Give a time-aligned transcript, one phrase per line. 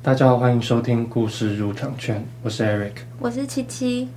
[0.00, 4.08] 大家好，欢迎收听故事入场券，我是 Eric，我是七七，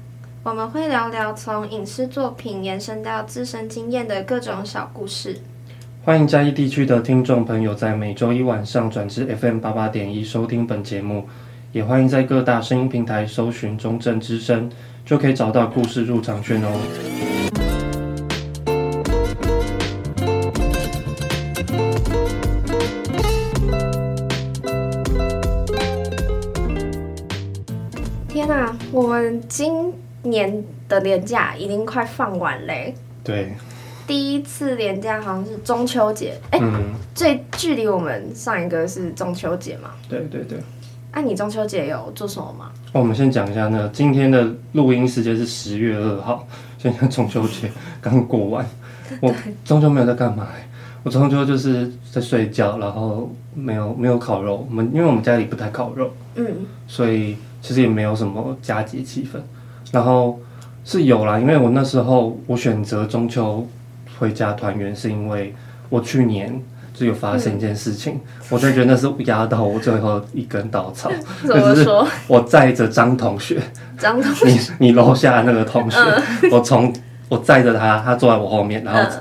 [0.43, 5.39] 我们会聊聊从影视作品延伸到自身经验的各种小故事。
[6.05, 11.27] 欢迎嘉义地区的听众朋友在每周一晚上转至 FM 八八点一收听本节目，
[11.71, 14.71] 也欢迎在各大声音平台搜寻中正之声，
[15.04, 17.30] 就可以找到故事入场券哦。
[30.91, 32.94] 的年假已经快放完嘞！
[33.23, 33.54] 对。
[34.05, 39.91] 第一次年假好像是中秋节，哎、欸，嗯、最距离我们上一个是中秋节嘛？
[40.09, 40.59] 对对对。
[41.13, 42.72] 那、啊、你中秋节有做什么吗？
[42.91, 46.46] 哦、我们先讲一下，那个今天的录音时间是十月二号，
[46.77, 47.71] 现在中秋节
[48.02, 48.66] 刚过完。
[49.21, 50.48] 我中秋没有在干嘛？
[51.04, 54.68] 我中秋就是在睡觉，然后没有没有烤肉。
[54.70, 56.46] 我们因为我们家里不太烤肉，嗯，
[56.88, 59.40] 所以其实也没有什么佳节气氛。
[59.91, 60.40] 然后
[60.84, 63.68] 是有啦，因为我那时候我选择中秋。
[64.19, 65.51] 回家团圆是因为
[65.90, 66.62] 我去年
[66.94, 71.09] 就有发生一件事情，嗯、我就觉得那是压到我最后一根稻草。
[71.44, 72.07] 怎么说？
[72.28, 73.59] 我载着张同学，
[73.97, 75.97] 张同学，你你楼下那个同学，
[76.44, 76.94] 嗯、我从
[77.29, 79.12] 我载着他，他坐在我后面，然后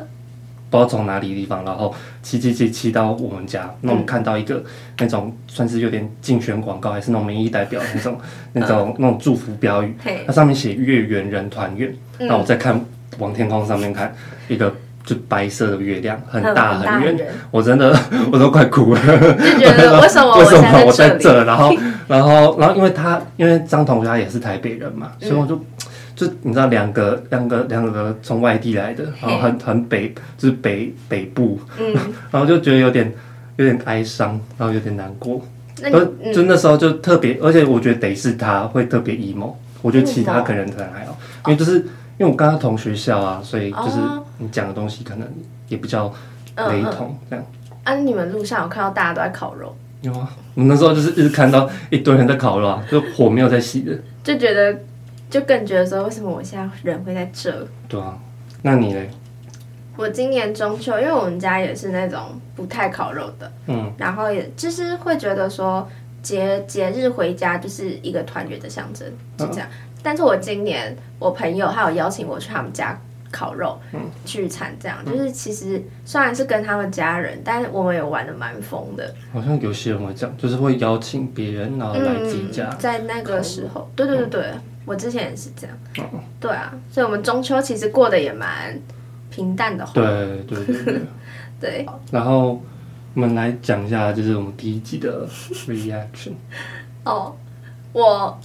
[0.70, 4.62] 不知道从哪里地方，然后骑骑骑骑到我们家，那我们看到一个
[4.98, 8.18] 那种算是有点竞选广告，还是那种民意代表那种
[8.52, 9.94] 那种那种祝福标语，
[10.26, 12.80] 它上面写月圆人团圆，那我再看
[13.18, 14.14] 往天空上面看
[14.48, 14.72] 一个。
[15.02, 17.16] 就白色的月亮，很大很圆，
[17.50, 17.98] 我真的
[18.30, 19.00] 我都快哭了。
[19.00, 21.42] 就觉得为什么为什么我在这？
[21.44, 21.74] 然后
[22.06, 25.58] 然后然后因为他因为张同学他也是台北人嘛，所以我就
[26.26, 31.58] 就你知道两个两个两个从外地来的，然后很很北就是北北部，
[32.30, 33.12] 然后就觉得有点
[33.56, 35.41] 有点哀伤，然后有点难过。
[35.76, 41.84] 就就那时候就特别，而且我觉得得是他会特别 emo，我觉得其他可能可能还好，因为就是。
[42.18, 43.97] 因为我跟他同学校啊，所以就是
[44.36, 45.26] 你讲的东西可能
[45.69, 46.12] 也比较
[46.54, 47.42] 雷同，这样。
[47.82, 49.75] 啊，你们路上有看到大家都在烤肉？
[50.03, 53.98] 有啊，我们那时候就是一直看到一堆人在烤肉啊，就火没有在熄的。
[54.22, 54.78] 就觉得，
[55.30, 57.66] 就更觉得说，为什么我现在人会在这？
[57.88, 58.18] 对啊，
[58.62, 59.08] 那你嘞？
[59.96, 65.88] 我今年中秋，因为我们家也是那种不太烤肉的，嗯，然后也就是会觉得说
[66.22, 69.68] 节节日回家就是一个团圆的象征，就这样。
[69.70, 72.98] 嗯但是我今年我朋友还有邀请我去他们家
[73.30, 73.78] 烤肉
[74.24, 79.14] 聚餐，这样、嗯、就是其实虽然是跟他们家人，但是我们也玩的蛮疯的。
[79.30, 82.78] 好像有些人会这样，就是会邀请别人然后来自己家、嗯。
[82.78, 85.77] 在那个时候，对对对对，嗯、我之前也是这样。
[85.99, 88.77] 嗯、对啊，所以我们中秋其实过得也蛮
[89.31, 89.89] 平淡的。
[89.95, 91.01] 对对对对。
[91.61, 91.87] 对。
[92.11, 92.61] 然后
[93.15, 95.28] 我们来讲一下，就是我们第一集的
[95.69, 96.33] reaction。
[97.05, 97.37] 哦，
[97.93, 98.37] 我。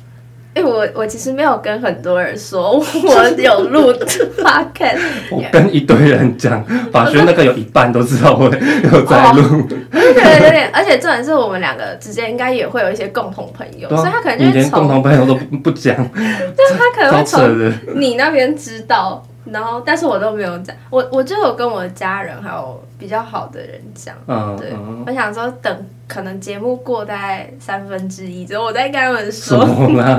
[0.56, 3.92] 哎、欸，我我其实没有跟很多人说我有录
[4.40, 5.00] podcast，
[5.30, 19.22] 我跟一堆人讲，法学那个有一半都知道我有在录、哦，对对对，而且重点是我们两个之间应该也会有一些共同朋友，啊、所以他可能就连共同朋友都不不讲， 就他可能会从你那边知道。
[19.46, 29.66] 然后，但是我都没有讲，我我就有跟我的家人还有比较好的人讲，嗯、对，嗯、我想说等可能节目过大概三分之一之后，我再跟他们说。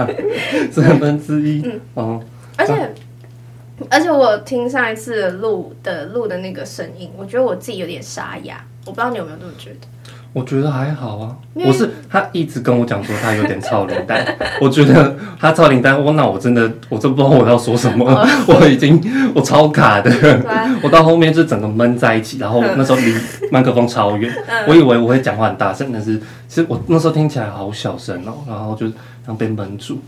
[0.71, 1.63] 三分之一？
[1.65, 2.23] 嗯，哦，
[2.57, 2.89] 而且、啊、
[3.91, 9.79] 而且我听上一次录的录的那个声音，我觉得我自己有点沙哑，我不知道你有没有这么觉得。
[10.37, 18.05] 我觉得还好啊，我是他一直跟我讲说他有点超龄呆， 我觉得他超龄呆，我那我真的我真不知道我要说什么，
[18.47, 19.03] 我已经
[19.35, 20.11] 我超卡的，
[20.83, 23.15] 我到后面就整个闷在一起，然后那时候离
[23.51, 24.31] 麦克风超远，
[24.69, 28.87] 我以为我会讲话很大声，但是其实我那时候听起来好小声哦，然后就
[29.25, 29.99] 像被闷住，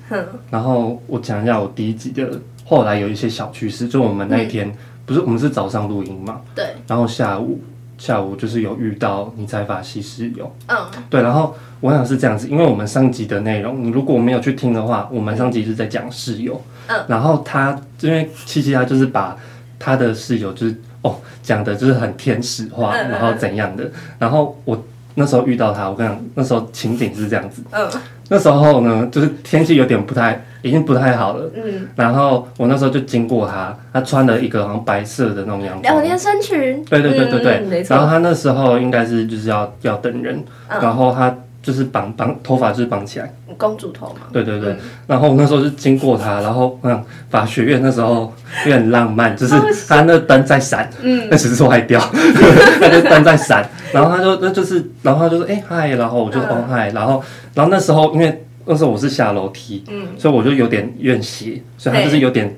[0.50, 2.28] 然后我讲一下我第一集的
[2.66, 4.70] 后来有一些小趣事，就我们那一天
[5.06, 7.58] 不是我们是早上录音嘛，对，然后下午。
[7.98, 10.76] 下午就是有遇到你财法系室友，嗯，
[11.10, 19.36] 对，然后我想是这样子，因为我们上集的内容，你如果没有去听的话，我们上集是在讲室友，嗯，然后他因为七七他就是把
[19.78, 24.82] 他的室友就是哦讲的就是很天使化，嗯、然后怎样的，然后我
[25.16, 27.90] 那时候遇到他，我跟你讲那时候情景是这样子，嗯，
[28.28, 30.44] 那时候呢就是天气有点不太。
[30.62, 44.22] 已经不太好了，嗯，然后我那时候就经过他，他穿了一个好像白色的那种洋装，两件身裙，对对对对对，嗯、然后他那时候应该是就是要要等人，嗯、然后他就是绑绑头发，就是绑起来，公主头嘛。
[44.32, 48.32] 对对对，嗯、然后那时候就经过他，然后嗯，法学院那时候
[48.66, 49.54] 也很浪漫，就是
[49.86, 52.00] 他那灯在闪，嗯，那只是坏掉，
[52.80, 57.22] 他就灯在闪，然后他就那就是，然后他就说哎嗨，然后我就哦嗨，然后
[57.54, 62.54] 然后那时候因为那时候我是下楼梯，嗯，所以我就有点怨斜，所以他就是有点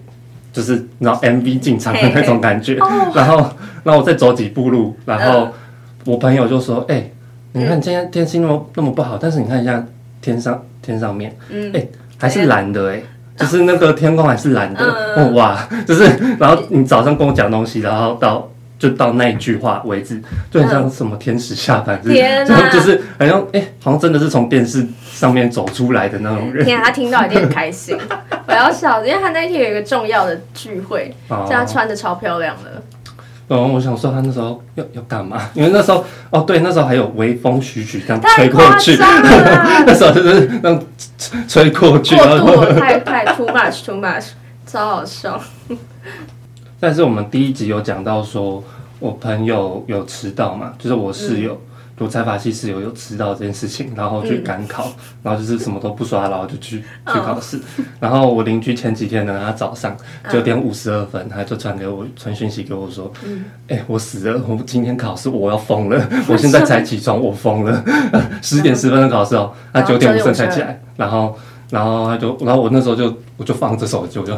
[0.52, 2.74] 就是然后 MV 进场的那种感觉，
[3.14, 3.36] 然后
[3.84, 5.48] 然后我再走几步路，然后
[6.04, 7.10] 我朋友就说哎。
[7.52, 9.84] 你看今天天气那么那么不好，但是你看一下
[10.22, 13.04] 天上天上面，哎、欸，还是蓝的哎、欸，
[13.36, 14.84] 就是那个天空还是蓝的，
[15.16, 16.04] 哦哇，就是
[16.38, 18.48] 然后你早上跟我讲东西，然后到
[18.78, 24.86] 就到那一句话为止，就很像什么天使下凡，天哪，就是好像哎，好像真的是从电视
[25.20, 26.64] 上面走出来的那种人。
[26.64, 27.94] 天啊，他听到一定很开心，
[28.48, 32.82] 我要笑，因为他那天有一个重要的聚会，所以他穿的超漂亮的。
[33.48, 35.50] 哦，我想说他那时候要要干嘛？
[35.52, 38.96] 因为那时候哦，对，那时候还有微风徐徐这样吹过去，
[39.84, 40.80] 那时候就是那
[41.46, 44.28] 吹过去，过度太太 too much too much，
[44.66, 45.38] 超好笑。
[46.80, 48.64] 但是我们第一集有讲到说，
[48.98, 51.52] 我朋友有迟到嘛，就是我室友。
[51.52, 51.66] 嗯
[52.04, 54.94] 我财法系室友有知道这件事情，然后去赶考，嗯、
[55.24, 57.58] 然后就是什么都不刷，然后就去 去考试。
[57.58, 57.60] 哦、
[58.00, 59.96] 然后我邻居前几天呢，他早上
[60.30, 64.40] 九点五十二分，他就传给我传讯息给我说：“哎、嗯欸，我死了！
[64.48, 66.08] 我今天考试，我要疯了！
[66.26, 67.84] 我现在才起床，我疯了！
[68.40, 71.38] 十点十分的考试哦，他九点五十分才起来，然后
[71.68, 74.34] 然后他就，然后我那时候就我就放着手机，我就。”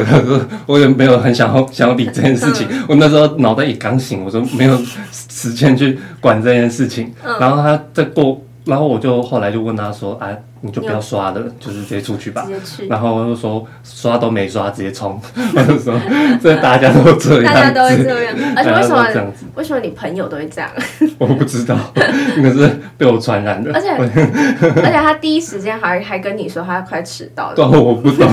[0.00, 4.78] 我我也没有很想要想要理这件事情，我那时候脑袋一刚醒，我说没有
[5.12, 7.12] 时间去管这件事情。
[7.40, 10.28] 然后他再过，然后我就后来就问他说：“啊。”
[10.66, 12.48] 你就不要刷了，就是直接出去吧。
[12.88, 15.20] 然后我就说刷都没刷，直接冲。
[15.54, 15.94] 我就说
[16.42, 18.34] 这大家都这样，大家都会这样。
[18.56, 19.32] 而且为什么？
[19.56, 20.70] 为什么你朋友都会这样？
[21.18, 23.74] 我不知道， 那是被我传染的。
[23.74, 27.54] 而且而且他第一时间还还跟你说他快迟到了。
[27.54, 28.26] 对，我不懂，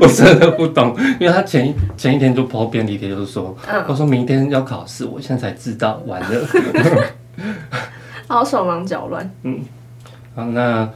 [0.00, 3.54] 我真的不懂，因为他前一前一天就抛便利贴，就是说，
[3.86, 6.26] 我说明天要考试，我现在才知道，完了，
[8.28, 9.30] 好手忙脚乱。
[9.42, 9.60] 嗯，
[10.34, 10.88] 好，那。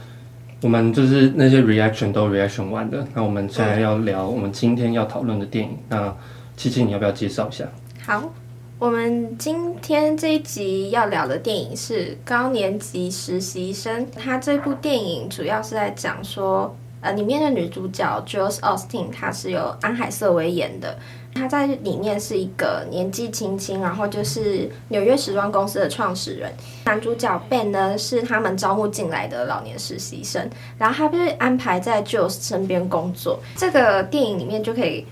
[0.63, 5.75] 我们就是那些 reaction 都 reaction 完的，那我们现在要聊我们今天要讨论的电影。
[5.89, 6.15] 那
[6.55, 7.65] 七七，你要不要介绍一下？
[8.05, 8.31] 好，
[8.77, 14.05] 我们今天这一集要聊的电影是《高年级实习生》。
[14.15, 20.95] 它这部电影主要是在讲说，呃，里面的女主角 Joss Austin，她是由安海瑟薇演的。
[21.33, 26.51] 他在里面是一个年纪轻轻，然后就是纽约时装公司的创始人。
[26.85, 33.39] 男主角 Ben 呢，是他们招募进来的老年实习生，然后他被安排在 Joss 身边工作。
[33.55, 35.05] 这个电影里面就可以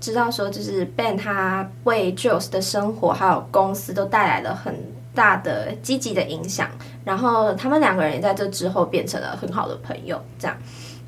[0.00, 4.74] 知道说，就是 Ben 他为 Joss 的生活还有公司都带来了很
[5.14, 6.68] 大的积极的影响。
[7.04, 10.56] 然后他们两个人也在这之后变成了很好的朋友，这样。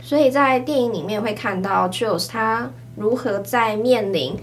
[0.00, 2.70] 所以在电影里面会看到 Joss 他。
[2.94, 4.38] 如何在面临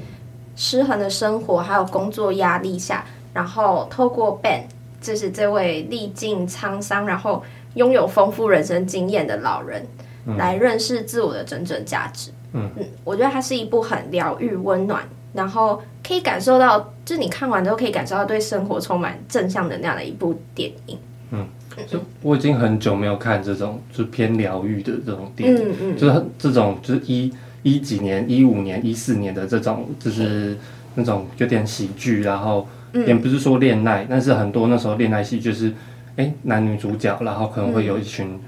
[0.59, 4.63] 失衡的生活还有工作压力下，然后透过 Ben，
[4.99, 7.41] 就是这位历尽沧桑，然后
[7.75, 9.87] 拥有丰富人生经验的老人，
[10.25, 12.31] 嗯、来认识自我的真正价值。
[12.51, 15.01] 嗯嗯，我觉得它是一部很疗愈、温暖，
[15.31, 20.97] 然后可以感受到，就你看完之后可以感受到对生活充满正向能量的一部电影。
[21.31, 21.47] 嗯，
[21.87, 27.33] 就我已经很久没有看这种就偏疗愈的这种电影，嗯嗯，就是这种就是一。
[27.63, 30.57] 一几年、一五年、一四年的这种，就是
[30.95, 32.67] 那种有点喜剧，然后
[33.05, 35.69] 也不是说恋爱，嗯、但是很多那时候恋爱戏就是，
[36.15, 38.39] 哎、欸，男女主角，然后可能会有一群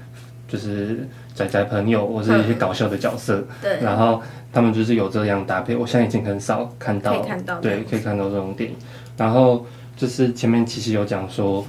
[0.48, 3.44] 就是仔仔朋友，或是一些搞笑的角色，
[3.80, 4.20] 然后
[4.52, 5.76] 他们就是有这样搭配。
[5.76, 8.76] 我现在已经很少看到，看到对，可以看到这种电影。
[9.16, 9.66] 然后
[9.96, 11.64] 就是前面其实有讲说，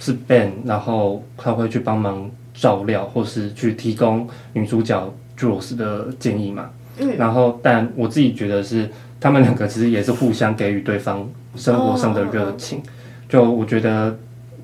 [0.00, 6.70] 是 Ben，然后他会去帮忙照料，或是去提供女主角 Joss 的建议嘛。
[7.00, 8.88] 嗯，然后，但我自己觉得是
[9.20, 12.82] 他们两个其实也是互相给予对方生活上的热情，
[13.28, 14.16] 就我觉得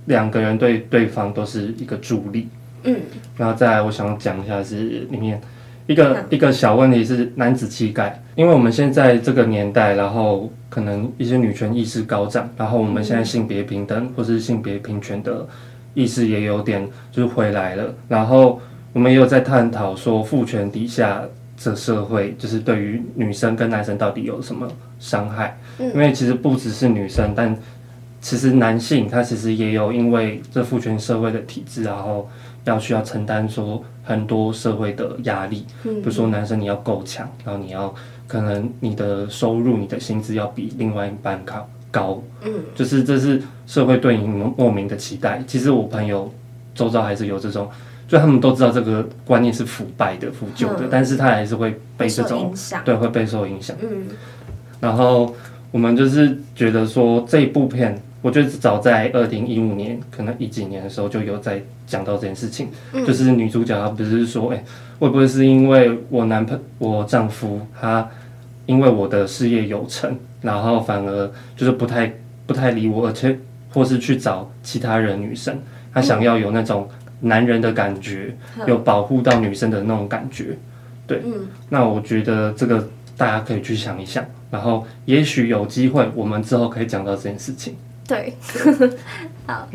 [0.07, 2.49] 两个人对对方都是一个助力。
[2.83, 2.97] 嗯，
[3.37, 5.41] 然后再来，我想讲一下是里面
[5.87, 15.47] 一个一个小问题是男子气概，因为我们现在这个年代，然后可能一些女权意识高涨，然后我们现在性别平等或是性别平权的
[15.95, 18.61] 意识也有点就是回来了，然后
[18.93, 21.23] 我们也有在探讨说父权底下。
[21.57, 24.69] 这社会就是对于女生跟男生到底有什么
[24.99, 25.59] 伤害？
[25.79, 27.57] 嗯，因为其实不只是女生，但
[28.21, 32.29] 其实男性他其实也有因为这父权社会的体制，然后
[32.65, 35.67] 要需要承担说很多社会的压力。
[35.85, 37.95] 嗯，比如说男生你要够强，然后你要
[38.27, 42.23] 可能你的收入、你的薪资要比另外一半高高。
[42.43, 45.43] 嗯，就是这是社会对你莫名的期待。
[45.47, 46.33] 其实我朋友
[46.75, 47.69] 周遭还是有这种，
[48.07, 53.77] 就他们都知道这个观念是腐败的、腐旧的，嗯、但是他还是会被这种影响，对，会被受影响。
[53.81, 54.07] 嗯，
[54.81, 55.35] 然后
[55.71, 64.65] 我们就是觉得说这一部片，我觉得早在二零一五年，可能一几年的时候就有在讲到这件事情，嗯、就是女主角她不是说，哎、欸，
[64.99, 68.09] 会不会是因为我男朋我丈夫他
[68.67, 72.13] 因为我的事业有成，然后反而就是不太
[72.47, 73.39] 不太理我，而且
[73.73, 75.59] 或是去找其他人女生。
[75.93, 76.89] 他想要有那种
[77.25, 80.57] 男人的感觉，嗯、有保护到女生的那种感觉，
[81.07, 81.23] 对。
[81.25, 87.77] 嗯、那我觉得这个大家可以去想一想，然后也许有机会，我们之后可以讲到这件事情。
[88.07, 88.35] 对，
[89.47, 89.67] 好。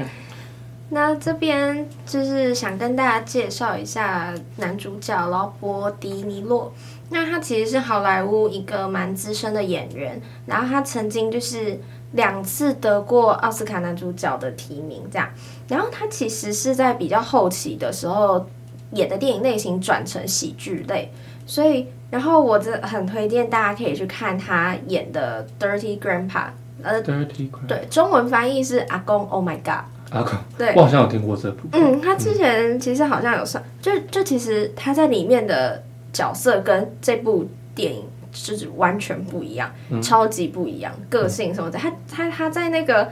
[0.92, 6.74] 那这边就是想跟大家介绍一下男主角劳勃·迪尼洛。
[7.10, 11.80] 那他其实是好莱坞一个蛮资深的演员，然后他曾经就是。
[12.14, 15.30] 两次得过奥斯卡男主角的提名，这样。
[15.68, 18.48] 然后他其实是在比较后期的时候
[18.94, 21.14] 演的电影类型转成喜剧类，
[21.46, 26.28] 所以，然后我这很推荐大家可以去看他演的《Dirty Grandpa》，
[26.82, 31.68] 呃，Dirty Grandpa，对，中文翻译是阿公，Oh my God，阿公，对，我好像有听过这部。
[31.74, 38.04] 嗯，他之前其实好像有上，就就其实他在里面的角色跟这部电影。
[38.32, 41.78] 就是完全不一样，嗯、超级不一样，个性什么的。
[41.80, 43.06] 嗯、他他他在那个《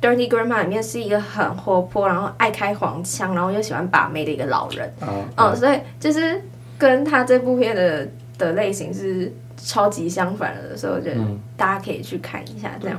[0.00, 4.92] Dirty Grandma》里面是一个很活泼，然后爱开黄腔，然后又喜欢把妹的一个老人。
[5.02, 6.42] 嗯，嗯嗯，所以就是
[6.78, 8.08] 跟他这部片的
[8.38, 11.20] 的类型是超级相反的，所以我觉得
[11.56, 12.98] 大家可以去看一下这样。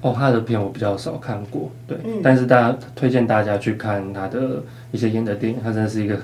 [0.00, 6.18] 哦，他的片我比较少看过，对，嗯、但是大家推荐大家去看他的一些演的电影，他真的是一个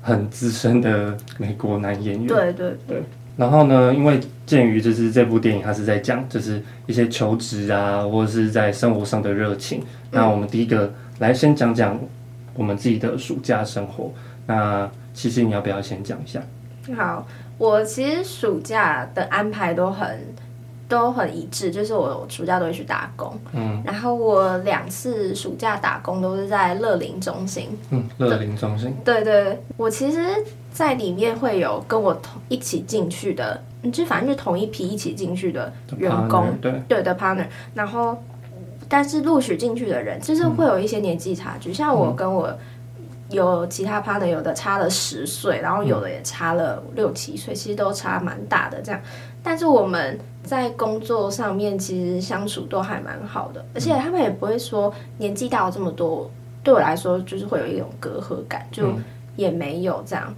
[0.00, 2.26] 很资深的美国男演员。
[2.26, 2.98] 对对对。
[2.98, 3.02] 对
[3.36, 9.80] 然后呢，因为鉴于就是这部电影，它是在讲就是一些求职啊，或者是在生活上的热情。
[9.80, 11.98] 嗯、那我们第一个来先讲讲
[12.54, 14.12] 我们自己的暑假生活。
[14.46, 16.40] 那其实你要不要先讲一下？
[16.96, 17.26] 好，
[17.58, 20.20] 我其实暑假的安排都很。
[20.94, 30.20] 都很一致，就是我暑假都会去打工，嗯，然后我两次暑假打工都是在乐龄中心，嗯，乐龄中心，对对，我其实，
[30.72, 36.82] 在里面会有跟我同一起进去的，就反正就同一批一起进去的员工，partner, 对。
[36.88, 38.16] 对的 partner，然后，
[38.88, 42.56] 但是录取进去的人，就是会有一些年纪差距，嗯、像我跟我
[43.30, 49.00] 有其他 partner，有的差了十岁，然后有的也差了六七岁，其实都差蛮大的这样，
[49.42, 50.18] 但是我们。
[50.44, 56.30] 在工作上面，其实相处都还蛮好的，而且他们也不会说年纪大了这么多，
[56.62, 58.92] 对我来说就是会有一种隔阂感，就
[59.36, 60.32] 也没有这样。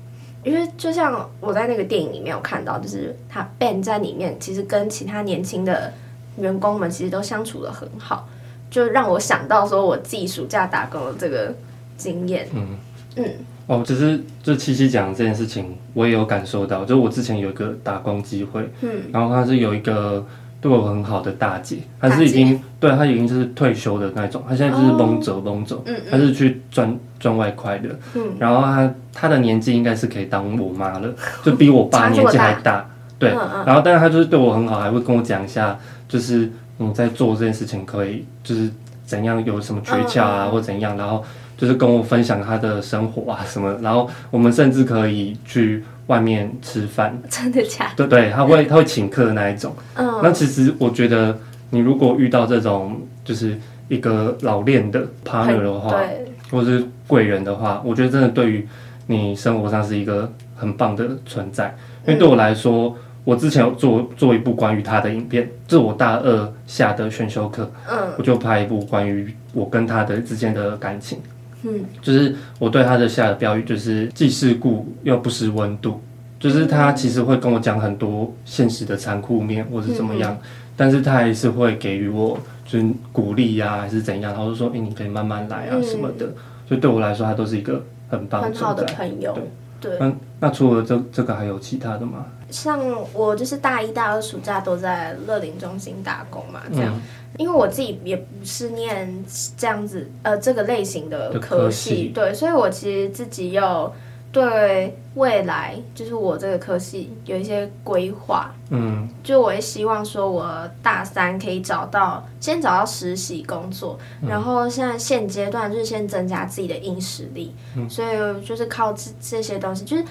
[0.45, 5.93] 因为就像我在那个电影里面有看到，就是他 Ben 在里面，其实跟其他年轻的
[6.39, 8.29] 员工们其实都相处的很好，
[8.71, 11.53] 就让我想到说我自己暑假打工的这个
[11.97, 12.49] 经验。
[12.55, 12.79] 嗯
[13.17, 13.35] 嗯。
[13.67, 16.85] 哦，只是就七七讲这件事情，我也有感受到。
[16.85, 20.25] 就我之前有一个打工机会，嗯，然后他是有一个
[20.61, 33.31] 对我很好的大姐，她是已经对她已经就是退休的那种，她现在就是蒙走蒙走，嗯，她是去赚赚外快的，嗯，然后她她的年纪应该是可以当我妈了，就比我爸年纪还大，对，
[33.67, 35.77] 然后但是她就是对我很好，还会跟我讲一下，
[36.09, 38.71] 就是你在做这件事情可以就是
[39.05, 41.25] 怎样有什么诀窍啊，嗯、或怎样，然后。
[41.57, 47.19] 就是跟我分享他的生活啊什么，然后我们甚至可以去外面吃饭。
[47.31, 48.07] 真的假的？
[48.07, 49.75] 对对，他会他会请客的那一种。
[49.95, 50.21] 嗯。
[50.23, 51.37] 那其实我觉得，
[51.71, 53.59] 你如果遇到这种就是
[53.89, 58.69] 一个老练的 partner 的话，对，或是贵人的话，我觉得真的对于
[59.07, 61.75] 你生活上是一个很棒的存在。
[62.07, 62.95] 因为对我来说，嗯、
[63.25, 67.71] 我之前有做做一部关于他的影片，这是我大二下的选修课。
[67.89, 67.97] 嗯。
[68.19, 71.19] 我就拍一部关于我跟他的之间的感情。
[71.67, 76.01] 嗯，就是我对他的下的标语就是既世故又不失温度，
[76.39, 86.35] 就是他其实会跟我讲很多现实的残酷面或是怎么样，嗯、但是他还是会给予我就是鼓励呀、啊、还是怎样，然后就说哎、欸、你可以慢慢来啊什么的，嗯、
[86.69, 89.33] 所以对我来说他都是一个很棒很好的朋友。
[89.33, 89.43] 对。
[89.79, 92.25] 对，那那除了这这个还有其他的吗？
[92.51, 92.81] 像
[93.13, 96.95] 我就是大一大二暑假都在乐龄中心打工嘛，这样。
[96.95, 97.03] 嗯
[97.39, 99.25] 因为我自己也不是念
[99.57, 103.93] 这样子呃这个类型的科系，对，所以我其实自己有
[104.33, 120.05] 对未来就是我这个科系有一些规划，嗯，就我也希望说我大三可以找到先找到实习工作，嗯、然后现在现阶段就是先增加自己的硬实力，嗯、所以就是靠这这些东西，就是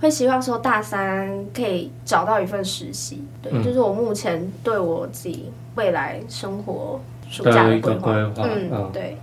[0.00, 5.50] 会希望说大三可以找到一份实习，对，嗯、就是我目前对我自己。
[5.74, 8.90] 未来生活暑假的规划，嗯，嗯。
[8.92, 9.16] 对。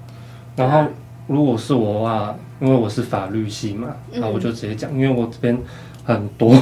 [0.55, 0.85] 然后
[1.27, 5.57] 如果是我的话，因为我是法律系嘛，那、嗯、我就直接讲，因为我这边
[6.03, 6.53] 很多，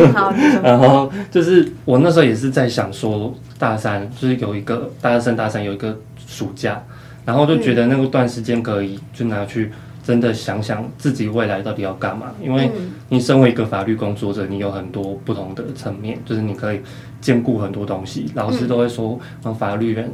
[0.62, 6.80] 然后就是我那时候也是在想说，大三就是有一个大三、大三有一个暑假，
[7.24, 9.72] 然后就觉得那个段时间可以就拿去
[10.04, 12.70] 真的想想自己未来到底要干嘛，因为
[13.08, 16.80] 你身为一个法律工作者，你有很多不同的层面，就是你可以
[17.22, 20.12] 兼顾很多东西，老师都会说，嗯，法律人。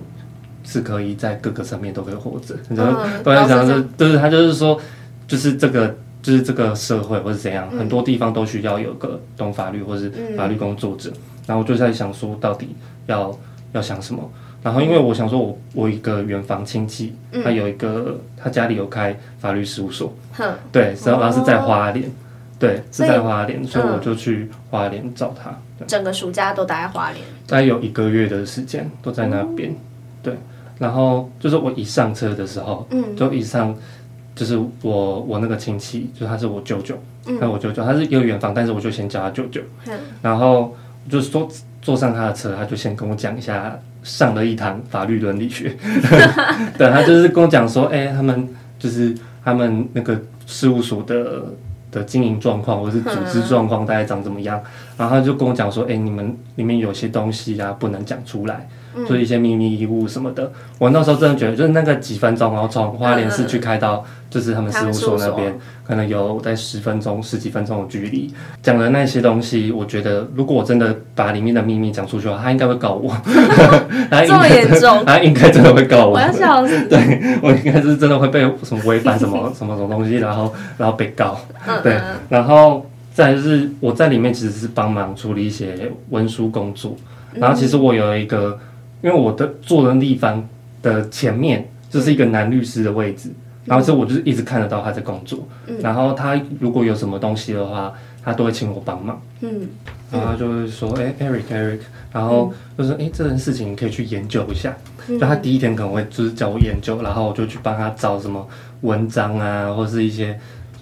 [0.64, 4.78] 是可以在各个层面都可以活着，然后都在讲是，就是他就是说，
[5.26, 11.08] 就是这个就是这个社会或是怎样，嗯、很多地方都需要有个懂法律或是法律工作者。
[11.14, 13.34] 嗯、然后我就在想说，到底要
[13.72, 14.30] 要想什么？
[14.62, 22.12] 然后因为我想说我，我我一个远房亲戚，嗯、他有一个他家里有开法律事务所，嗯、对，然后是在花莲，哦、
[22.58, 25.56] 对，是在花莲，所以我就去花莲找他。
[25.86, 29.76] 整个暑假都待在花莲，大概有一个月的时间都在那边，嗯、
[30.22, 30.34] 对。
[30.78, 33.74] 然后就是我一上车的时候，嗯，就一上，
[34.34, 36.96] 就是我我那个亲戚，就他是我舅舅，
[37.26, 40.76] 嗯，他我舅舅，他是一个远房，但是我就先叫他舅舅，嗯，然后
[41.10, 41.48] 就是说
[41.82, 45.76] 坐上他的车，他就先跟我讲一下上了一堂法律伦理学，
[46.78, 48.48] 对，他就是跟我讲说，哎，他们
[48.78, 49.12] 就是
[49.44, 51.42] 他们那个事务所的
[51.90, 54.62] 的经营状况，或是组织状况大概长怎么样，
[54.96, 58.68] 然后他就跟我讲说，哎，你们里面有些东西啊，不能讲出来。
[59.06, 68.32] 做一些秘密衣物什么的，我那时候真的觉得，就是那个几分钟，然后从花莲市去开到就是他们事务所那边，可能有在十分钟、十几分钟的距离。
[68.62, 73.14] 讲的那些东西，我觉得如果我真的把里面的秘密讲出去的话，他应该会告我。
[74.26, 75.02] 这么严重？
[75.06, 76.14] 他应该真的会告我。
[76.14, 76.86] 我要笑死。
[76.88, 81.38] 对，我应该是真的会被什么违反什么 什么什么东西，然后然后被告。
[81.82, 86.94] 对，然后再就是我在里面其实是帮忙处理一些文书工作，
[87.34, 88.58] 然后其实我有一个。
[89.00, 90.46] 因为我的坐的地方
[90.82, 93.30] 的前面就是一个男律师的位置，
[93.64, 95.46] 然后所以我就是一直看得到他在工作。
[95.80, 97.92] 然后他如果有什么东西的话，
[98.24, 99.20] 他都会请我帮忙。
[99.40, 99.68] 嗯，
[100.10, 101.78] 然后他就会说：“哎，Eric，Eric，
[102.12, 104.76] 然后就说：哎，这件事情你可以去研究一下。”
[105.08, 108.46] 就他第一天可能会就是叫我研究，然后我就去帮他找什么
[108.80, 110.38] 文章啊，或是一些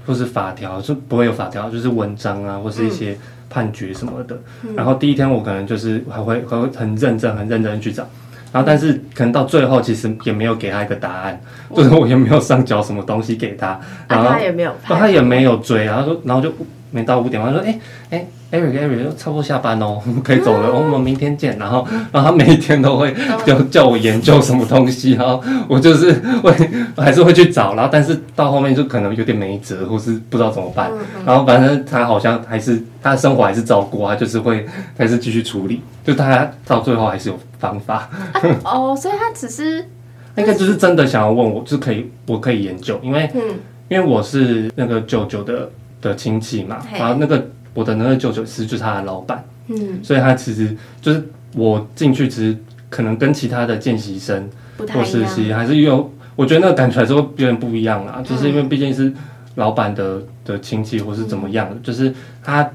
[0.07, 3.17] 或是法条，就不会有法条，就是文章啊，或是一些。
[3.49, 4.39] 判决什么的，
[4.75, 8.07] 然后第一天我可能就是还会还会很认真、很认真去找，
[8.53, 11.41] 然后但是可能到最后其实也没有给他一个答案，
[11.75, 16.53] 就是我也没有上交什么东西给他，然后他也没有，他也没有追，然后说，然后就
[16.91, 17.79] 没到五点，他说，哎
[18.11, 18.27] 哎。
[18.53, 20.73] Eric，Eric，差不多下班哦， 可以走了。
[20.73, 21.59] 我们明天见。
[21.59, 26.53] 然后，然后他每天都会叫叫我研究什么东西，然后 我就是会
[26.97, 27.75] 还是会去找。
[27.75, 30.91] 然后，但是到后面就可能有点没辙，或是不知道怎么办。
[31.25, 34.65] 然后，反正他好像还是他的生活还是照顾，他就是会
[34.97, 35.83] 还是继续处理。
[36.05, 38.09] 就他到最后还是有方法。
[38.63, 39.85] 哦，所以他只是
[40.37, 43.43] 应 该就是真的想要问我，就可以我可以研究，因为嗯
[43.89, 45.69] 因为我是那个舅舅的
[46.01, 47.45] 的亲戚嘛，然后那个。
[47.77, 51.23] 我的那个舅舅其实就是他的老板，嗯，所以他其实就是
[51.55, 52.57] 我进去，其实
[52.91, 54.49] 可能跟其他的见习生
[54.93, 59.13] 或实习还是有，我觉得那个感觉还是会有点不一样啊，嗯、就是因为毕竟是
[59.57, 62.13] 老板的的亲戚或是怎么样，嗯、就是
[62.43, 62.69] 他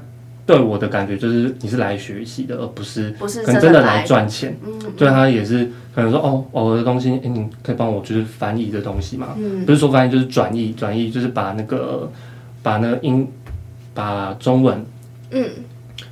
[0.44, 4.04] 对我的感觉就是你是来学习的，而不是不是可能真的来。
[4.04, 12.10] 赚钱，嗯，对他也是可能说哦，我的东西，哎，你可以帮我就是翻译的东西嘛，嗯，不是说翻译就是转译，转译就是把那个
[12.62, 13.26] 把那个英
[13.94, 14.84] 把中文。
[15.32, 15.50] 嗯，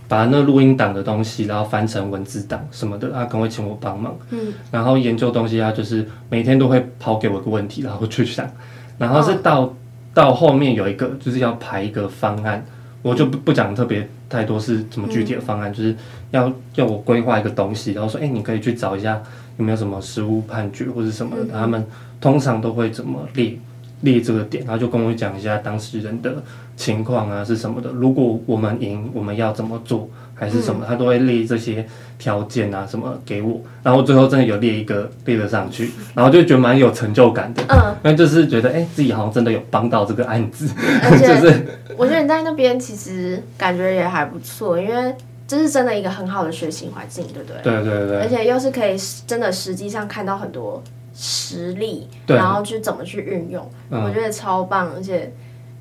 [0.09, 4.17] 把那录音档的东西，然后翻成文字档什么的，他可能会请我帮忙。
[4.31, 8.51] 嗯，然后研究东西，他就是每天都会抛给我一个问题，然后去想。
[8.99, 9.75] 然后是到、哦、
[10.13, 12.65] 到后面有一个就是要排一个方案，
[13.03, 15.97] 我就不不讲特别太多是什么具体的方案，嗯、就是
[16.31, 19.23] 要要我规划一个东西，然后说，哎，你可以去找一下
[19.59, 21.87] 有没有什么实物判决或者什么的，嗯、他们
[22.21, 23.59] 通常都会怎么列
[24.03, 26.43] 列这个点，然后就跟我讲一下当事人的。
[26.81, 27.91] 情况啊是什么的？
[27.91, 30.09] 如果我们赢，我们要怎么做？
[30.35, 30.87] 还是什么？
[30.89, 31.87] 他都会列这些
[32.19, 37.63] 条件啊什么给我，然后最后真的有列一个列了上去，然后就觉得蛮有成就感的。
[37.69, 40.67] 嗯，那就是觉得哎、欸，自己好像真的有帮到这个案子。
[41.03, 45.15] 而且 就是我觉得你在那边其实感觉也还不错，因为
[45.47, 47.61] 这是真的一个很好的学习环境，对不对？
[47.63, 48.21] 对对对。
[48.21, 50.83] 而且又是可以真的实际上看到很多
[51.15, 55.31] 实力，然后去怎么去运用，嗯、我觉得超棒，而且。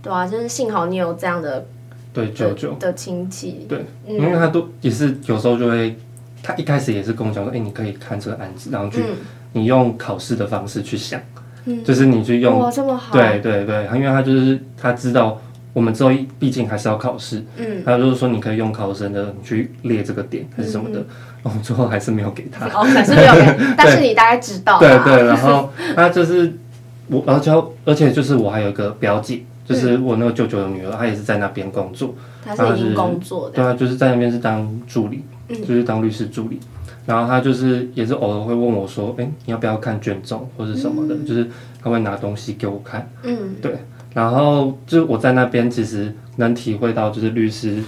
[0.01, 1.65] 对啊，就是幸好你有这样的
[2.13, 2.73] 对舅舅。
[2.79, 5.97] 的亲戚，对，嗯、因为他都也是有时候就会，
[6.41, 9.15] 他一开始也是跟我讲说，哎、欸，你可以看这个案子，然后去、嗯、
[9.53, 11.19] 你用考试的方式去想，
[11.65, 15.39] 嗯、就是你去用哇这么好，对对对，因为他就是他知道
[15.73, 21.03] 我们之后毕竟还是要考试，嗯，他就是说你可以用考生的你去列这个点还是什么的，
[21.43, 26.53] 然后最后还是没有给他，哦，还是没有给， 但是你大概知道，对对，然后他就是。
[27.11, 27.51] 我而且
[27.85, 32.15] 而且就是我还有一个表姐，就是我那个舅舅的女儿，她也是在那边工作。
[32.43, 33.55] 她是已经工作的。
[33.55, 36.59] 对啊，就是在那边是当助理，就是当律师助理。
[37.05, 41.47] 然后她就是也是偶尔会问我说：“哎，你要不要看卷宗或者什么的？”就是
[41.83, 43.07] 她会拿东西给我看。
[43.21, 43.77] 嗯，对。
[44.11, 47.83] 然后就我在那边其实能体会到，就是律师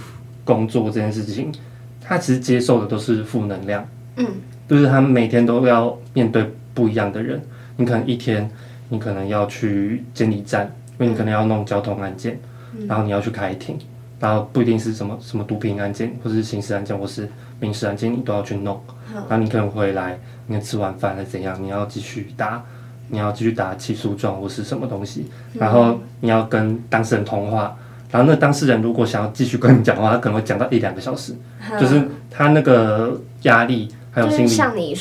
[0.46, 1.52] 工作这件事情，
[2.00, 3.84] 他其实接受的都是负能量。
[4.18, 4.28] 嗯，
[4.70, 7.42] 就是他每天都要面对不一样的人。
[7.78, 8.48] 你可能一天，
[8.90, 12.40] 你可能要去监理站，因为你可能要弄交通案件，
[12.78, 13.78] 嗯、然后你要去开庭，
[14.20, 17.28] 然后不一定是什么什么毒品案件，或是刑事案件，或是
[17.60, 18.80] 民事案件，你都要去弄。
[19.14, 22.64] 然后你可能回来，你吃完饭还是怎样，你要继续打，
[23.10, 27.76] 你要继续打起诉状或是什么东西，然后你要跟当事人通话，
[28.12, 31.34] 然后那当事人如果想要继续跟你讲话，他可能会讲到一两个小时，
[31.80, 34.48] 就是他那个压力还有心理。
[34.48, 34.96] 像你。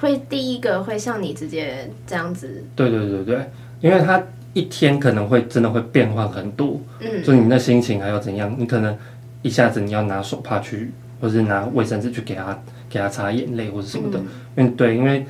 [0.00, 3.50] 会第一个会像你直接这样子，对对对对，
[3.80, 4.20] 因为他
[4.52, 8.54] 一天可能会真的会变化很多，嗯，所以你的心情还要怎样？
[8.58, 8.96] 你可能
[9.42, 15.24] 一下子你要拿手帕去，或是拿卫生纸去给他给他擦眼泪或者什么的，嗯、因为对，因为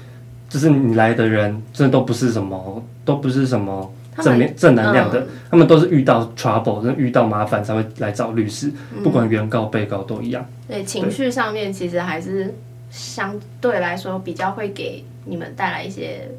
[0.48, 10.44] 就是你来的人真的都不是什么都不是什么正面正能量的，嗯、他们都是遇到 trouble，遇到麻烦才会来找律师，嗯、不管原告被告都一样。
[10.68, 12.54] 对，情绪上面其实还是。
[12.94, 16.30] 相对来说，比较会给你们带来一些，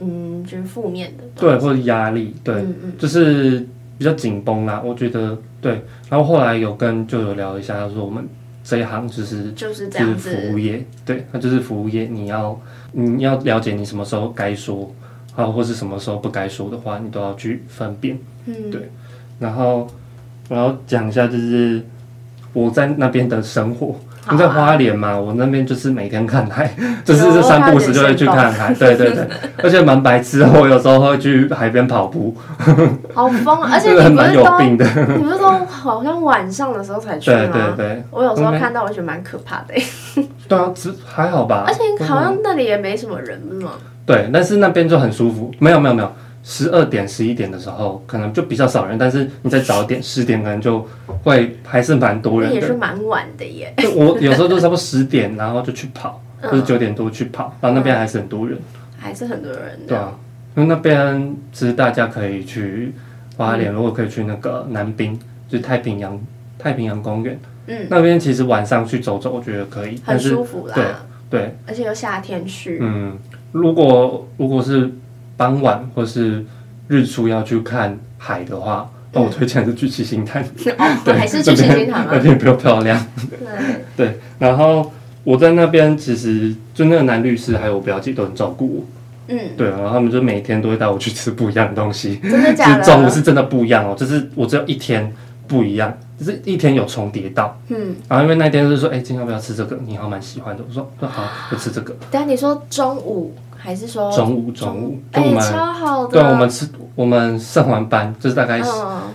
[0.00, 3.66] 嗯，就是负面的，对，或者压力，对，嗯嗯就是
[3.98, 4.82] 比较紧绷啦。
[4.84, 5.82] 我觉得，对。
[6.08, 8.26] 然后后来有跟舅舅聊一下，他说我们
[8.62, 12.60] 这一行就是就是这样子，服务业，对，那就是服务业，你要
[12.92, 14.94] 你要了解你什么时候该说
[15.34, 18.90] 啊，或是什么时候不该说的话，你都要去分辨，嗯，对。
[19.38, 19.86] 然后
[20.48, 21.82] 我要讲一下，就是
[22.52, 23.96] 我在那边的生活。
[24.30, 25.16] 你在花莲嘛？
[25.18, 26.70] 我那边就是每天看海，
[27.04, 28.74] 就是这三步时就会去看海。
[28.74, 29.26] 对对对，
[29.62, 32.36] 而且蛮白痴，我有时候会去海边跑步。
[33.14, 33.70] 好疯啊！
[33.74, 37.36] 而且你不是都你不是都好像晚上的时候才去吗？
[37.52, 38.04] 对对对。
[38.10, 39.74] 我有时候看到，我觉得蛮可怕的。
[40.48, 41.64] 对啊，只还好吧。
[41.66, 43.70] 而且好像那里也没什么人嘛。
[44.06, 45.50] 对，但是那边就很舒服。
[45.58, 46.12] 没有没有没有。
[46.50, 50.82] 十二点、十一点的时候，可能就比较少人，但是你再早点，十点可能就
[51.22, 52.54] 会还是蛮多人的。
[52.54, 53.74] 也是蛮晚的耶。
[53.76, 58.56] 就我有时候就差不多十点，然后就去跑，或者九点多去跑，然后那边还是很多人。
[58.96, 59.78] 还是很多人。
[59.86, 60.18] 对啊，
[60.56, 62.94] 因为那边其实大家可以去
[63.36, 66.18] 花莲，如果可以去那个南滨，就是太平洋
[66.58, 67.38] 太平洋公园。
[67.66, 67.86] 嗯。
[67.90, 70.72] 那边其实晚上去走走，我觉得可以，很舒服啦。
[70.74, 70.84] 对
[71.28, 71.56] 对。
[71.66, 72.78] 而且又夏天去。
[72.80, 73.18] 嗯，
[73.52, 74.90] 如果如果是。
[75.38, 76.44] 傍晚或是
[76.88, 80.44] 日出要去看海的话，那我推荐是去七星潭。
[81.04, 82.10] 对，还是去七星潭吗？
[82.12, 83.06] 那边比较漂亮。
[83.96, 88.84] 对，然后我在那边，其实就那个男律师还有我表姐都很照顾我。
[89.28, 92.16] 嗯，对，然后他们就每天都会带我去吃不一样的东西。
[92.16, 92.84] 真的假的？
[92.84, 95.12] 中午是真的不一样哦，就是我只有一天
[95.46, 97.56] 不一样，就是一天有重叠到。
[97.68, 99.78] 嗯，然后因为那天就是说，哎，今天要不要吃这个？
[99.86, 100.64] 你好，蛮喜欢的。
[100.66, 101.94] 我说，说好，就吃这个。
[102.10, 103.34] 但你说中午。
[103.58, 106.12] 还是说中午中午，哎、欸，超好的。
[106.12, 108.62] 对，我们吃，我们上完班就是大概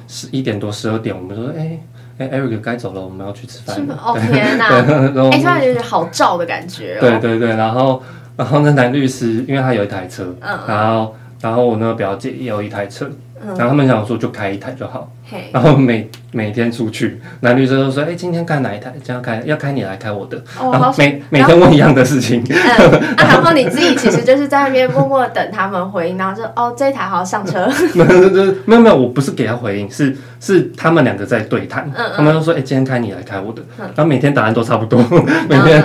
[0.07, 1.79] 十一点多十二点，我们说，哎、
[2.17, 3.75] 欸，哎，Eric 该走了，我们要去吃饭。
[3.89, 4.67] 哦天哪！
[5.31, 6.99] 哎，突然觉得好照的感觉、哦。
[6.99, 8.03] 对对对，然后
[8.35, 13.09] 然后那男律师，因为他有一台车，嗯、然后然后我那个表姐也有一台车。
[13.45, 15.11] 然后他们想说就开一台就好，
[15.51, 18.91] 然后每每天出去，男律师都说，哎，今天开哪一台？
[18.95, 22.43] 今天开要开你来开我的，然后每每天问一样的事情。
[22.47, 27.67] 嗯，然后你自己其实就是在那边默默等他们回应，然后就哦这一台好上车。
[27.95, 31.91] 没有没有没有，我不是给他回应，是是他们两个在对谈。
[31.95, 35.03] 嗯他们都说，哎，今天开你来开我的，然后每天答案都差不多，
[35.49, 35.83] 每天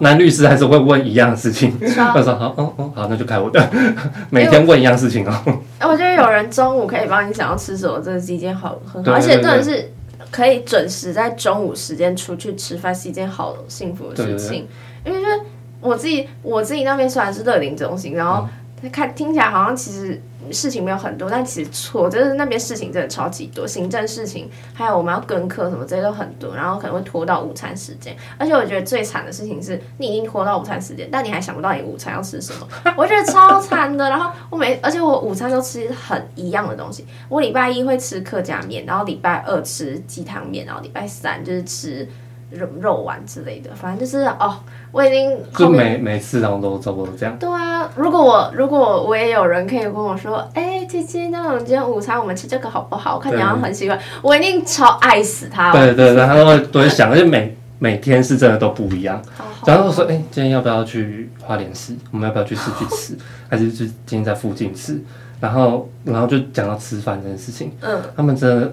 [0.00, 1.76] 男律师还是会问一样的事情。
[1.96, 3.68] 他说好，哦哦好，那就开我的，
[4.30, 5.34] 每天问一样事情哦。
[5.80, 6.84] 我觉得有人中午。
[6.94, 9.92] 可以帮你想要吃什么，真的是一件好很好，而且真的是
[10.30, 14.66] 可以准时在中午时间出去吃饭，是一件好幸福的事情。
[15.04, 15.40] 因为就是
[15.80, 18.48] 我自己，我自己那边虽然是乐龄中心，然后
[18.90, 20.20] 看听起来好像其实。
[20.50, 28.14] 事情没有很多，但其实错，就是那边事情真的超级多，行政事情，还有我们要跟课什么这些都很多，然后可能会拖到午餐时间。
[28.36, 34.10] 而且我觉得最惨的事情是，你已经拖到午餐时间，但你还想不到你午餐要吃什么， 我觉得超惨的。
[34.10, 42.06] 然后我每，而且我午餐都吃很一样的东西，我礼拜一会吃客家面，然后礼拜二吃鸡汤面，然后礼拜三就是吃
[42.54, 44.56] 肉肉丸之类的，反正就是哦。
[44.92, 47.36] 我已经就每每次然后都差不多这样。
[47.36, 53.16] 对啊，如果我如果我也有人可以跟我说，哎、欸，姐姐，那我们今天午餐我们吃这个好不好？
[53.16, 55.72] 我看你好像很喜欢，我一定超爱死他。
[55.72, 59.20] 对对对，他都会都会想，而且每每天是真的都不一样。
[59.66, 61.96] 然后说，哎、欸，今天要不要去花莲市？
[62.12, 63.18] 我们要不要去市区吃？
[63.50, 65.02] 还是去今天在附近吃？
[65.44, 68.72] 然后然后就讲到吃饭这件事情，嗯，他们真的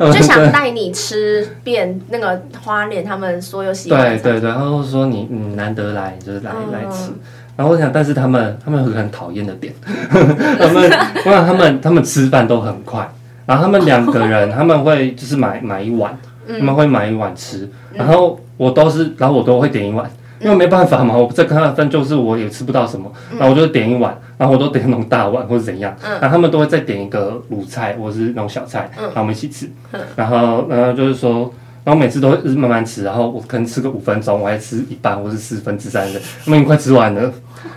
[0.00, 7.10] 哦， 就想带你吃遍那个花莲他们所有喜欢对对对，然后说你你难得来就是来、嗯、来吃，
[7.54, 10.90] 然后我想，但是他们他们有个很讨厌的点， 他们
[11.26, 13.06] 我想他们他们吃饭都很快，
[13.44, 16.16] 然后他们两个人 他们会就是买买一碗。
[16.46, 29.70] 他们会买一碗吃，然后我都是，然后我都会点一碗，因为没办法嘛，我再跟他分就是我也吃不到什么，然后我就点一碗，然后我都点那种大碗 或者怎样，然后他们都会再点一个卤菜或者是那种小菜，然后我们一起吃，
[30.16, 31.52] 然后然后就是说，
[31.84, 37.32] 然后每次都会慢慢吃，然后我可能吃个五分钟，我还吃一半或是四分之三的， 他们已经快吃完了。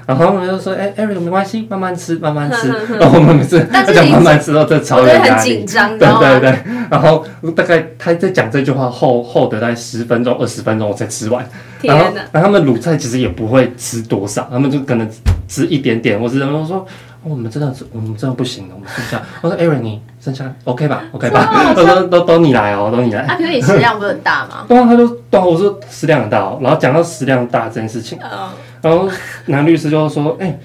[0.06, 2.67] 然后他们就说：“哎、欸、，Eric，没关系，慢慢吃，慢慢吃。
[3.00, 6.60] ”然后我们每次他讲慢慢吃，然后这超有压力，对对对。
[6.89, 11.46] 然后大概他在讲这句话后后的大概十分钟、二十分钟我才吃完。
[11.82, 15.10] 然后，然后他们卤菜其实也不会吃多少，他们就可能
[15.47, 16.86] 吃一点点，或是他们说。
[17.23, 18.75] 我们真的，我们真的不行了。
[18.75, 21.49] 我们剩下，我说，Aaron，你剩下 OK 吧？OK 吧？
[21.51, 23.23] 他 说，都都你来哦，都你来。
[23.23, 24.63] 啊，可是你食量不是很大吗？
[24.69, 26.57] 对啊，他就对啊，我说食量很大哦。
[26.62, 28.17] 然后讲到食量大这件事情，
[28.81, 29.10] 然后
[29.47, 30.57] 男律师就说，哎，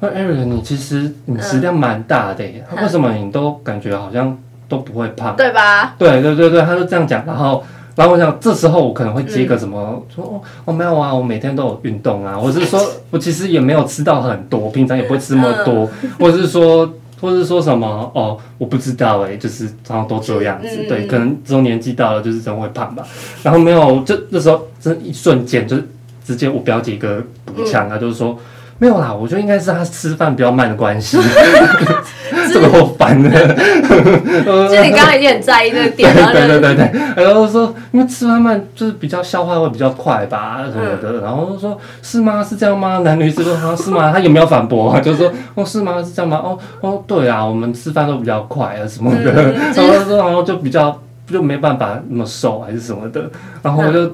[0.00, 2.42] 那 Aaron，你其实你食量蛮大的，
[2.82, 4.36] 为什么你都感觉好像
[4.68, 5.36] 都不会胖？
[5.36, 5.94] 对吧？
[5.98, 7.62] 对对对对，他就这样讲，然后。
[7.98, 12.80] 然后我想，这时候我可能会接个什么，嗯、说哦，我没有啊，我每天都有运动啊，或者是说
[13.10, 16.88] 我其实也没有吃到很多，平常也不会吃那么多，嗯、或者是说，
[17.20, 23.02] 或者是说什么哦，我不知道哎，就是常常都这样子，嗯、对，可能这种年纪到了就是真会胖吧。
[23.42, 25.76] 然后没有，这这时候这一瞬间就
[26.24, 28.38] 直接我表姐一个补枪，啊、嗯、就是说。
[28.80, 31.18] 没有啦，我觉得应该是他吃饭比较慢的关系，
[32.52, 33.30] 这个好烦的。
[34.68, 37.24] 就你刚刚已经很在意这个点 了，对对对对。
[37.24, 41.20] 然后说，因为吃饭慢就是比较消化会比较快吧什么的。
[41.20, 42.42] 然后说，是吗？
[42.42, 42.98] 是这样吗？
[42.98, 44.12] 男女生说，啊，是吗？
[44.12, 45.00] 他有没有反驳啊？
[45.02, 46.02] 就是说，哦，是吗？
[46.02, 46.40] 是这样吗？
[46.42, 49.32] 哦哦，对啊，我们吃饭都比较快啊什么的。
[49.32, 53.30] 然后说，然后就比较就没办法那么瘦还是什么的。
[53.62, 54.12] 然后我就。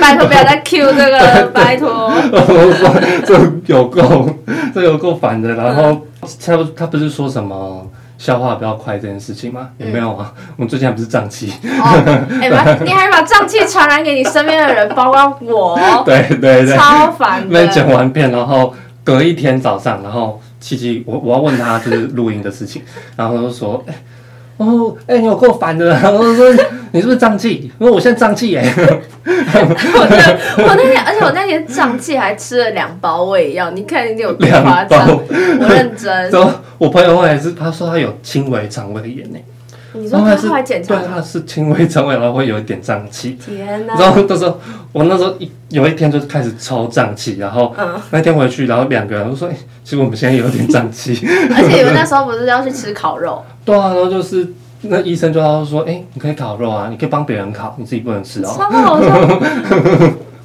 [0.00, 1.88] 拜托不要再 Q 这个， 拜托。
[2.32, 2.90] 我 说
[3.24, 4.28] 这有够，
[4.74, 5.54] 这有够烦的。
[5.54, 6.06] 然后
[6.44, 7.86] 他不，他不是说什么
[8.18, 9.68] 消化比较快这件事情吗？
[9.78, 10.32] 也没有啊？
[10.56, 11.52] 我们最近还不是胀气？
[11.62, 16.02] 哎， 你还把胀气传染给你身边的人，包括我。
[16.04, 17.46] 对对对，超烦的。
[17.48, 18.74] 没剪完片，然后
[19.04, 22.82] 隔一天早上，然后七七，我我要问他就是录音的事情，
[23.16, 23.82] 然后他就说。
[24.60, 26.52] 哦，哎、欸，你有够烦的，我说
[26.92, 27.72] 你是不是胀气？
[27.78, 28.62] 因为我现在胀气耶。
[29.24, 35.06] 我那我那天，而且我那天胀气还吃了两包胃药，你看你有多夸张？
[35.06, 36.30] 包我认真。
[36.30, 39.38] 然后我朋友后来是他说他有轻微肠胃炎呢。
[39.92, 40.94] 你说他后来检查？
[40.94, 43.32] 对，他是轻微肠胃，然后会有一点胀气。
[43.44, 43.94] 天哪！
[43.98, 44.60] 然后那时候
[44.92, 47.74] 我那时候一有一天就开始超胀气，然后
[48.10, 51.12] 那天回去，然后两个人都说，哎、欸，其实我们现在有点胀气。
[51.56, 53.44] 而且你们那时候不是要去吃烤肉？
[53.64, 54.46] 对啊，然后就是
[54.82, 58.54] 那医生就要说，哎、欸，你可以烤肉啊，你可以帮别人烤，你自己不能吃哦。
[58.56, 59.08] 超好笑。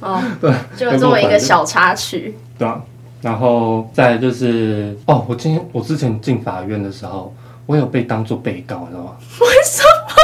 [0.00, 2.36] 哦，对，就作为一个小插曲。
[2.58, 2.80] 对啊，
[3.22, 7.32] 然后再就是，哦，我今天我之前进法院的时候。
[7.66, 9.10] 我有被当做被告，你知道吗？
[9.40, 9.82] 为什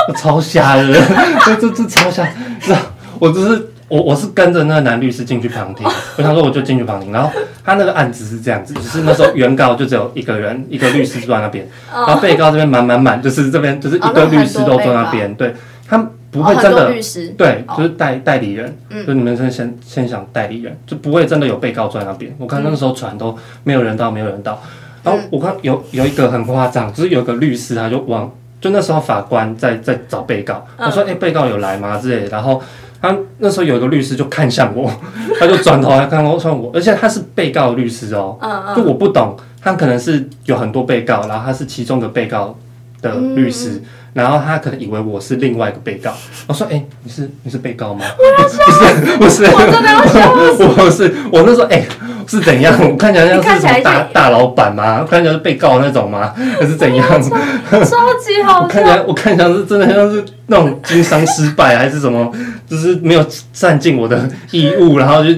[0.09, 0.15] 么？
[0.17, 0.93] 超瞎的，
[1.45, 2.27] 这这这超瞎！
[2.61, 2.81] 是啊，
[3.19, 7.31] 我只是我我是跟着那个男律师进去旁听，我想说我就进去旁听，然后
[7.65, 15.55] 他那个案子是这样子，就是那时候原告就只有一个人，一个律师坐在那边，然后被告这边满满满，就是这边就是一个律师都坐那边，对，
[15.87, 15.99] 他
[16.31, 18.75] 不会真的律师，对，就是代代理人，
[19.07, 22.35] 就你们先先先想代理人，就不会真的有被告坐在那边。
[22.39, 24.61] 我看那个时候船都没有人到，没有人到。
[25.03, 32.29] 然后我看有有一个很夸张，就是有一个律师，他就往就那时候法官在在找被告，我说：“哎，被告有来吗？”之类的。
[32.29, 32.63] 然后
[33.01, 34.91] 他那时候有一个律师就看向我，
[35.39, 38.39] 他就转头来看我，说我，而且他是被告的律师哦，
[38.77, 42.57] 就我不懂，他可能是有很多被告，然后他是其中的被告
[43.01, 43.83] 的律师。
[44.15, 46.13] 然后他可能以为我是另外一个被告，
[46.47, 48.05] 我说：“哎，你是你是被告吗？”
[48.37, 50.65] 不是不是，我真的要笑死！
[50.83, 51.83] 我是我那时候哎，
[52.27, 52.75] 是怎样？
[52.81, 55.07] 我看起来像是什么大大老板吗？
[55.09, 56.33] 看起来是被告那种吗？
[56.61, 57.07] 还是怎样？
[57.23, 57.81] 超
[58.19, 58.63] 级好笑！
[58.63, 62.33] 我看起来我看起来是真的像是那种经商失败还是什么？
[62.69, 65.31] 就是没有善尽我的义务，然后就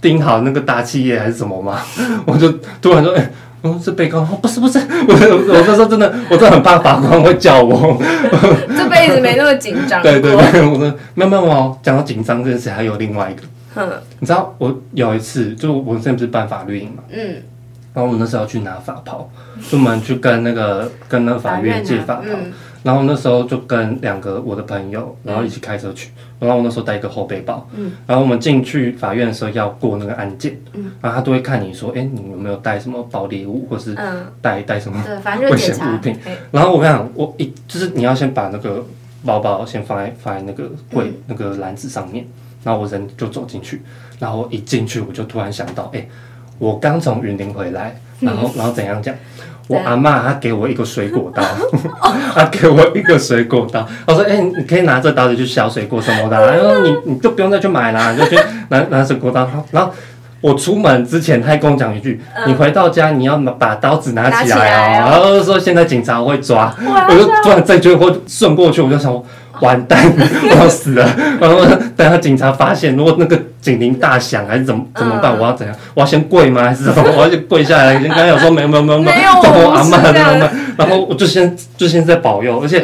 [0.00, 1.80] 盯好那个大企业还是什么吗？
[2.26, 2.50] 我就
[2.80, 3.30] 突然说：“哎。”
[3.62, 4.20] 哦，是被告？
[4.20, 7.94] 哦，不是不是，我我那时候真的，我真的很怕法官会叫我。
[8.74, 10.00] 这辈子没那么紧张。
[10.02, 13.42] 对对对，我说没有没有哦，讲到紧张这件事，还有另外一个。
[13.74, 17.42] 哼，你知道我有一次，就我现在不是办法律营嘛，嗯，
[17.94, 19.30] 然后我那时候要去拿法袍，
[19.62, 22.24] 出门去跟那个跟那个法院借法袍，
[22.82, 26.10] 然后那时候就跟两个我的朋友，然后一起开车去。
[26.38, 27.68] 然后我那时候带一个后背包。
[27.76, 27.92] 嗯。
[28.06, 30.58] 然后我们进去法院的时候要过那个安检。
[30.72, 30.90] 嗯。
[31.02, 33.94] 然后他都会看你说，哎，你有没有带什么爆裂物，或是
[34.40, 34.98] 带带什么
[35.50, 36.16] 危险物品？
[36.50, 38.82] 然后我跟你讲，我一就是你要先把那个
[39.22, 42.26] 包包先放在放在那个柜那个篮子上面。
[42.62, 43.82] 然后我人就走进去，
[44.18, 46.06] 然后一进去我就突然想到，哎，
[46.58, 49.14] 我刚从云林回来，然后然后怎样讲？
[49.68, 51.40] 我阿嬷她给我一个水果刀，
[52.34, 53.86] 她给我一个水果刀。
[54.04, 58.36] 我说：“哎、欸，你可以拿这刀子去削水果什么的。”然后：“你你就不用再去买了，你就去
[58.70, 59.92] 拿拿水果刀。”然后
[60.40, 66.74] 我出门之前，她还跟我讲一句：“你回到家你要把刀子拿起来哦。”然后说：“现在警察会抓。”
[67.08, 69.22] 我就突然这句话顺过去，我就想。
[69.60, 70.04] 完蛋，
[70.50, 71.08] 我要死了！
[71.40, 71.64] 然后
[71.96, 75.36] 等下警察发现，如果那个警铃大响，还是怎么怎么办？
[75.38, 75.76] 我要怎样？
[75.94, 76.62] 我要先跪吗？
[76.64, 77.02] 还是什么？
[77.16, 77.94] 我要先跪下来？
[77.98, 79.30] 刚刚有说没有没有没有没有，
[79.66, 82.82] 我阿妈在那，然后我就先就先在保佑，而且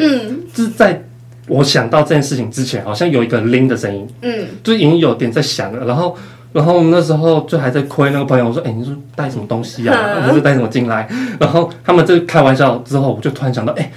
[0.53, 1.03] 就是在
[1.49, 5.87] 我想到这件事情之前，好像有一个铃的声音，嗯，就已经有点在响了。
[5.87, 6.17] 然后
[6.53, 9.97] 然后那时候就还在亏那个朋友，我说：“哎，你说带什么东西啊？
[10.29, 11.09] 你是带什么进来？”
[11.41, 13.91] 然后他们这开玩笑之后，我就突然想到，哎。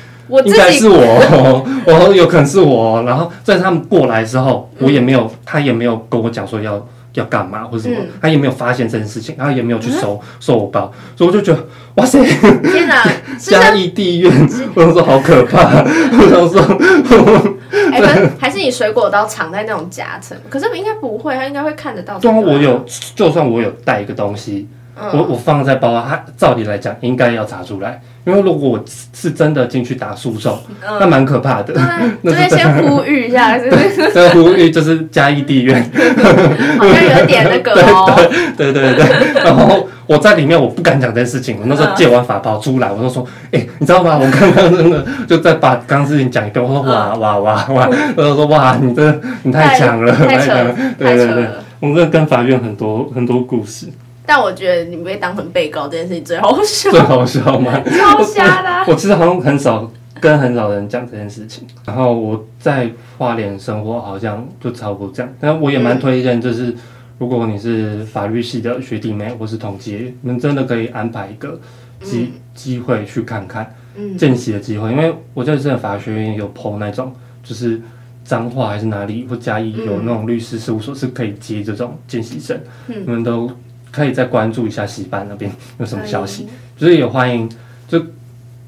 [0.46, 3.02] 应该是我， 我有可能是我。
[3.04, 11.66] 然后在他们过来之后，我也没有，他也没有跟我讲说要要干嘛或者什么，他也没有发现这件事情，然后也没有去收收我包，所以我就觉得
[11.96, 13.04] 哇塞，天哪，
[13.40, 14.32] 嘉义地院，
[14.76, 17.58] 我想说好可怕，我想说，
[17.92, 20.38] 哎，还是你水果刀藏在那种夹层？
[20.50, 22.20] 可是应该不会，他应该会看得到。
[22.20, 24.68] 对啊，我有，就算我有带一个东西，
[25.14, 28.02] 我我放在包，他照理来讲应该要查出来。
[28.26, 28.84] 因为如果我
[29.14, 30.60] 是真的进去打诉讼，
[31.00, 31.74] 那蛮可怕的。
[32.22, 34.12] 那这边先呼吁一下，是不是？
[34.14, 35.82] 这呼吁就是嘉义地院，
[36.78, 38.14] 好像有点那个哦。
[38.56, 39.44] 对对对对。
[39.44, 41.58] 然后我在里面，我不敢讲这件事情。
[41.60, 44.20] 我那时候借完法宝出来，我就说：“哎，你知道吗？
[44.22, 51.48] 我刚刚真的就在把刚刚事情讲一遍。”我说：“哇哇哇哇！”我就说：“哇，你这你太强了，太强了。”对对对，
[51.80, 53.88] 我们这跟法院很多很多故事。
[54.30, 57.82] 但我觉得你被当成被告这件事情最好笑， 最好笑吗？
[57.82, 58.94] 超瞎的、啊我。
[58.94, 61.66] 我其实好像很少跟很少人讲这件事情。
[61.84, 65.34] 然后我在花莲生活，好像就差不多这样。
[65.40, 66.72] 但我也蛮推荐，就是
[67.18, 71.60] 如果你是法律系的学弟妹或是同级，你们真的可以安排一个
[72.04, 73.74] 机机会去看看
[74.16, 74.92] 见习的机会。
[74.92, 77.12] 因为我在这法学院有 PO 那种，
[77.42, 77.82] 就是
[78.24, 83.50] 彰化还是哪里或嘉义有那种律师事务所是可以接这种见习生，你们都。
[83.92, 86.48] 可以再关注一下系班那边 有什么消息，
[86.78, 87.50] 就是也欢迎
[87.88, 88.04] 就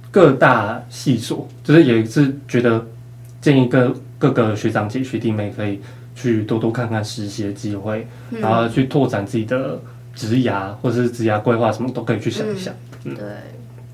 [0.10, 2.86] 各大系所，就是也是觉得
[3.42, 5.80] 建议各各个学长姐学弟妹可以
[6.16, 9.80] 去多多看看实习的机会，嗯、然后去拓展自己的
[10.14, 12.74] 职涯或者是职涯规划什么都可以去想一想。
[13.06, 13.26] 嗯，对，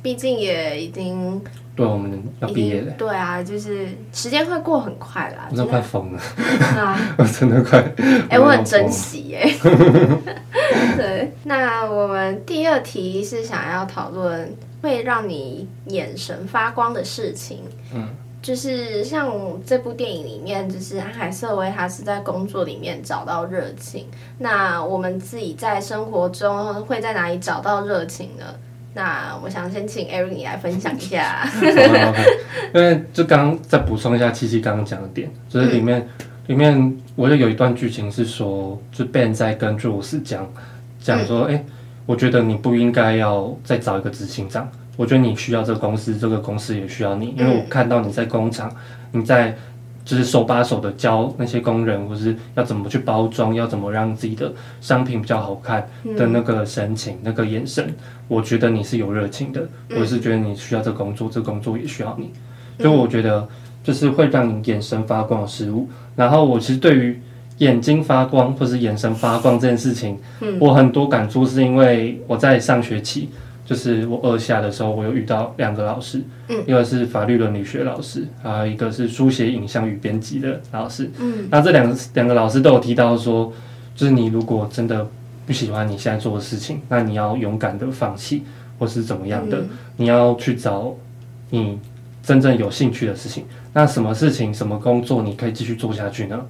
[0.01, 1.41] 毕竟也已经。
[1.77, 2.91] 对，我们要毕业了。
[2.97, 5.47] 对啊，就是时间会过很快啦。
[5.51, 6.19] 我真的快疯了，
[7.19, 7.79] 我真的快。
[7.99, 9.47] 哎、欸，我很珍惜哎。
[10.97, 17.59] 对，那我们第二题是想要讨论会让你眼神发光的事情。
[17.93, 18.09] 嗯，
[18.41, 19.31] 就是像
[19.63, 24.07] 这部电影里面，就是安海瑟薇，她是在工作里面找到热情。
[24.39, 28.45] 那我们自己在生活中会在哪里找到热情呢？
[28.97, 31.47] 那我想先请 Eric 你来分享一下。
[32.73, 40.51] 因为就刚刚再补充一下七七刚刚讲的点，就是里面、嗯、里面我就有一段剧情是说，就 Ben 在跟 Jules 讲
[40.99, 41.65] 讲说，哎、嗯欸，
[42.07, 48.75] 我觉得你不应该要再找一个执行长，我觉得你需要这个公司，这个公司也需要你，因为我看到你在工厂，
[49.11, 49.55] 你在。
[50.07, 57.93] 就是手把手的教那些工人，或是要怎么去包装，要怎么让自己的商品比较好看的那个神情、嗯、那个眼神，
[58.29, 62.31] 我觉得你是有热情的，嗯、我是觉得你需要这工作，这工作也需要你，
[62.79, 63.45] 所以我觉得
[63.83, 65.89] 就是会让你眼神发光的事物。
[66.15, 67.19] 然后我其实对于
[67.57, 73.27] 眼睛发光或是眼神发光这件事情，嗯、我很多感触，是因为我在上学期。
[73.67, 83.51] 就是我二下的时候，我有遇到两个老师，嗯，一个是法律伦理学老师，还有一个是书写影像与编辑的老师，嗯，那这两个两个老师都有提到说，
[83.93, 85.05] 就是你如果真的
[85.45, 88.43] 不喜欢你现在做的事情，那你要勇敢的放弃，
[88.79, 90.95] 或是怎么样的，嗯，你要去找
[91.49, 91.77] 你
[92.23, 93.43] 真正有兴趣的事情。
[93.73, 96.45] 那什么事情、什么工作你可以继续做下去呢？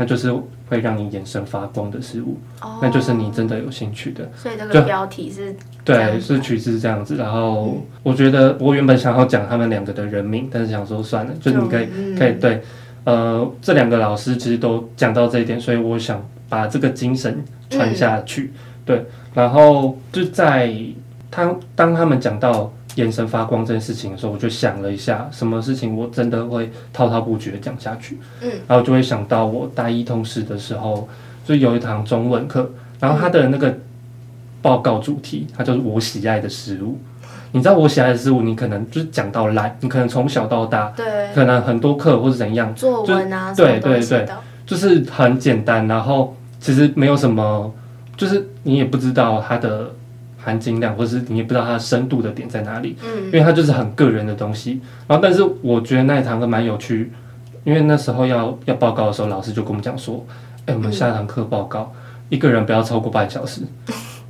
[0.00, 0.32] 那就是
[0.68, 4.30] 会让你眼神发光的事物，哦、那就是你真的有兴趣的。
[4.36, 7.16] 所以这个标题是对，是取自这样子。
[7.16, 12.62] 然后我觉得我原本想要讲他们两个的人名，但是想说算了，就你可以、嗯、可以对，
[13.02, 18.52] 呃，这两个老师其实都讲到这一点，所以我想把这个精神传下去。
[18.54, 20.72] 嗯、对，然后就在
[21.28, 28.18] 他当他们讲到眼神发光这件事情的时候，我就想了一下，什么事情我真的会滔滔不绝的讲下去。
[28.42, 31.08] 嗯，然后就会想到我大一通识的时候，
[31.46, 33.72] 就有一堂中文课，然后他的那个
[34.60, 36.98] 报告主题，它就是我喜爱的食物。
[37.52, 44.28] 你知道我喜爱的食物，你可能就是讲到烂，你可能从小到大，对，可能很多课或是怎样，作文啊，对对对，
[44.66, 47.72] 就是很简单，然后其实没有什么，
[48.18, 49.94] 就是你也不知道它的
[50.48, 54.80] 含金量，或是你也不知道它的深度的点在哪里，嗯，因为它就是很个人的东西。
[55.06, 57.12] 然后，但是我觉得那一堂课蛮有趣，
[57.64, 60.24] 因为那时候要要报告的时候，老师就跟我们讲说，
[60.64, 63.60] 哎，我们下一堂课报告，嗯，一个人不要超过半小时。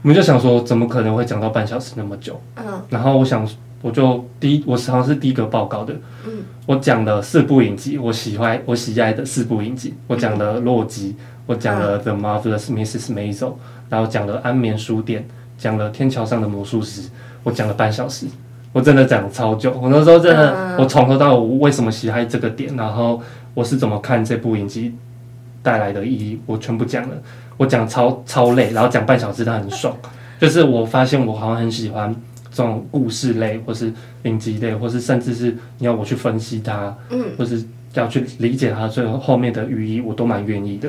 [0.02, 2.40] 我们就想说，怎么可能会讲到半小时那么久？
[2.56, 3.48] 嗯，然后我想，
[3.80, 5.94] 我就第一，我好像是第一个报告的。
[6.26, 6.32] 嗯，
[6.66, 9.94] 我讲了四部影集，我喜欢我喜爱的四部影集。
[10.06, 11.16] 我讲了洛基，
[11.46, 13.12] 我讲了 The Marvelous Mrs.
[13.12, 13.54] Maisel，
[13.88, 15.26] 然后讲了安眠书店，
[15.58, 17.02] 讲了天桥上的魔术师。
[17.42, 18.26] 我讲了半小时，
[18.72, 19.72] 我真的讲超久。
[19.80, 23.20] 我那时候真的，我从头到尾为什么喜爱这个点，然后
[23.54, 24.94] 我是怎么看这部影集
[25.62, 27.16] 带来的意义，我全部讲了。
[27.56, 29.96] 我讲超超累，然后讲半小时，但很爽。
[30.38, 32.14] 就是我发现我好像很喜欢
[32.50, 33.92] 这种故事类，或是
[34.22, 40.88] 影集类，或是甚至是你要我去分析它，嗯，或是要去理解它最后后面的寓意，我都蛮愿意的。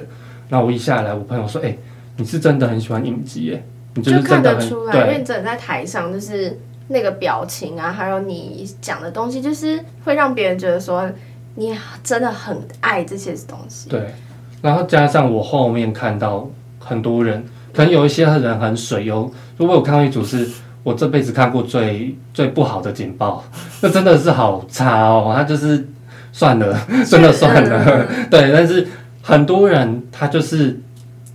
[0.49, 1.79] 那我一下来，我朋友说：“哎、欸，
[2.17, 3.63] 你是真的很喜欢影集，哎，
[3.95, 11.09] 你就看得出来，因为你真的在台上，就是那个表情啊，还有你讲的东西，就是会让别人觉得说
[11.55, 14.13] 你真的很爱这些东西。”对，
[14.61, 16.49] 然后加上我后面看到。
[16.81, 20.49] 很多人可能有一些人很水，有如果我看到一组是
[20.81, 23.43] 我这辈子看过最最不好的警报，
[23.81, 25.31] 那真的是好差哦。
[25.35, 25.87] 他就是
[26.31, 26.75] 算了，
[27.05, 28.07] 真的算了。
[28.31, 28.87] 对，但是
[29.21, 30.79] 很多人他就是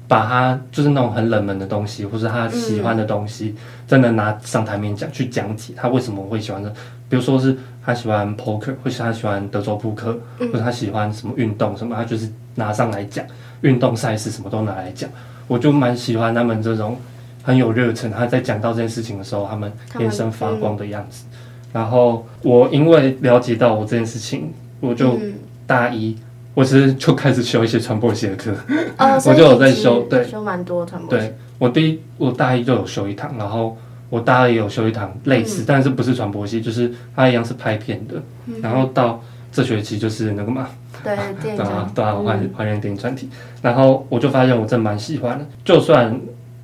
[0.06, 3.54] 把他就是那种很冷门的东西，或是他喜欢的东西，
[3.86, 6.72] 真的拿上台面讲去讲解他为什么会喜欢的。
[7.08, 13.24] 比如说是他喜欢 poker，或是他喜欢德州扑克，或者他喜欢什么运动什么，他就是拿上来讲
[13.60, 15.08] 运动赛事什么都拿来讲。
[15.46, 16.96] 我就蛮喜欢他们这种
[17.42, 21.24] 很有热忱，他在讲到这件事情的时候，他们眼神发光的样子。
[21.72, 25.18] 然后我因为了解到我这件事情，我就
[25.66, 26.16] 大一，
[26.54, 28.54] 我其实就开始修一些传播系的课，
[29.26, 31.10] 我就有在修，对，修蛮多传播。
[31.10, 33.76] 对，我第一我大一就有修一堂，然后
[34.08, 38.22] 我大二也有修一堂类似，但是不是传播系，就是它一样是拍片的。
[38.62, 40.68] 然后到这学期就是那个嘛。
[41.02, 43.28] 对， 对啊，对啊，还还原电影专题，
[43.60, 45.44] 然后我就发现我真蛮喜欢的。
[45.64, 46.18] 就算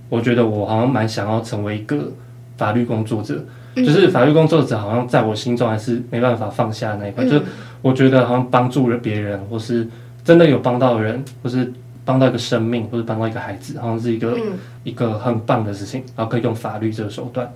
[0.08, 2.10] 我觉得我好像蛮想要成为一个
[2.56, 3.46] 法律工作者，嗯、
[3.76, 7.24] 就是法律工作者好像在我心中还是没办法放下那一块。
[7.24, 7.44] 嗯、就是
[7.82, 9.86] 我觉得好像帮助了别人，或是
[10.24, 11.72] 真的有帮到人，或是
[12.04, 16.02] 帮到一个生命，或是帮到一个孩子，好像是一个、嗯、一个很棒的事情。
[16.16, 17.50] 然后可以用法律这个手段，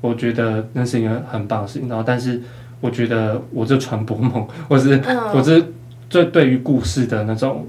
[0.00, 1.88] 我觉得那是一个很棒的事情。
[1.88, 2.40] 然后，但是
[2.80, 5.62] 我觉得我这传播梦，或是、嗯、我这。
[6.08, 7.66] 这对于故事的那种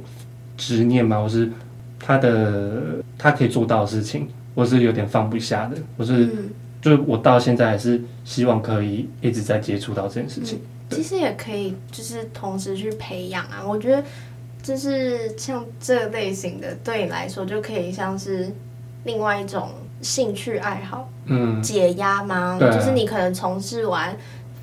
[0.55, 1.51] 执念嘛，我是
[1.99, 2.83] 他的
[3.17, 5.75] 他可以做到的事情，我是有点放不下的。
[5.97, 6.29] 我是、嗯、
[6.81, 10.59] 就是我到现在还是希望可以一直在接触到这件事情。
[10.89, 14.03] 嗯、其实也可以就是同时去培养啊，我觉得
[14.61, 18.51] 就是像这类型的对你来说就可以像是
[19.03, 19.69] 另外一种
[20.01, 22.57] 兴趣爱好，嗯，解压吗？
[22.61, 24.15] 啊、就是你可能从事完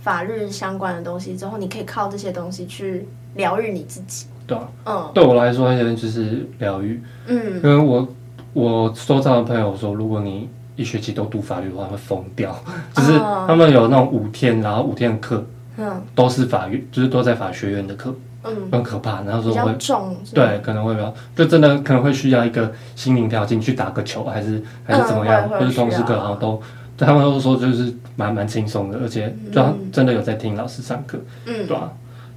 [0.02, 3.06] 法律相关的东西之后，你可以靠这些东西去。
[3.34, 8.06] 疗愈你自己，对啊，嗯，对我来说，那些就是疗愈，嗯，因为我
[8.52, 12.54] 我周遭的朋友说，如果你一学期都读法律的话，会疯掉，
[12.94, 15.44] 就是他们有那种五天，然后五天的课，
[15.76, 26.60] 嗯，都是法律，就是都在法学院的课，嗯，很可怕，然后说会重，对，可能会比较，就真的可能会需要一个心灵调静去打个球，还是还是怎么样，或者通识课，然后都，
[26.98, 29.62] 他们都说就是蛮蛮轻松的，而且就
[29.92, 31.92] 真的有在听老师上课，嗯，对吧？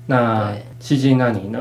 [0.06, 1.60] 那七七，那你呢？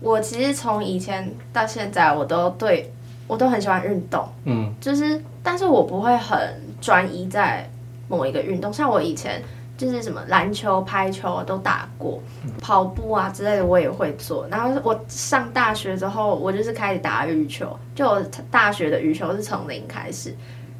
[0.00, 2.92] 我其实从以前到现在，我都对
[3.26, 6.38] 我都很喜欢运动，嗯，就是，但是我不会很
[6.80, 7.68] 专一在
[8.08, 8.72] 某一个运动。
[8.72, 9.42] 像我以前
[9.76, 12.22] 就是什么篮球、排球都打过，
[12.60, 14.46] 跑步啊之类的我也会做。
[14.48, 20.36] 然后我上大学之后，我就是开始打羽球，就我大学的羽球是从零开始，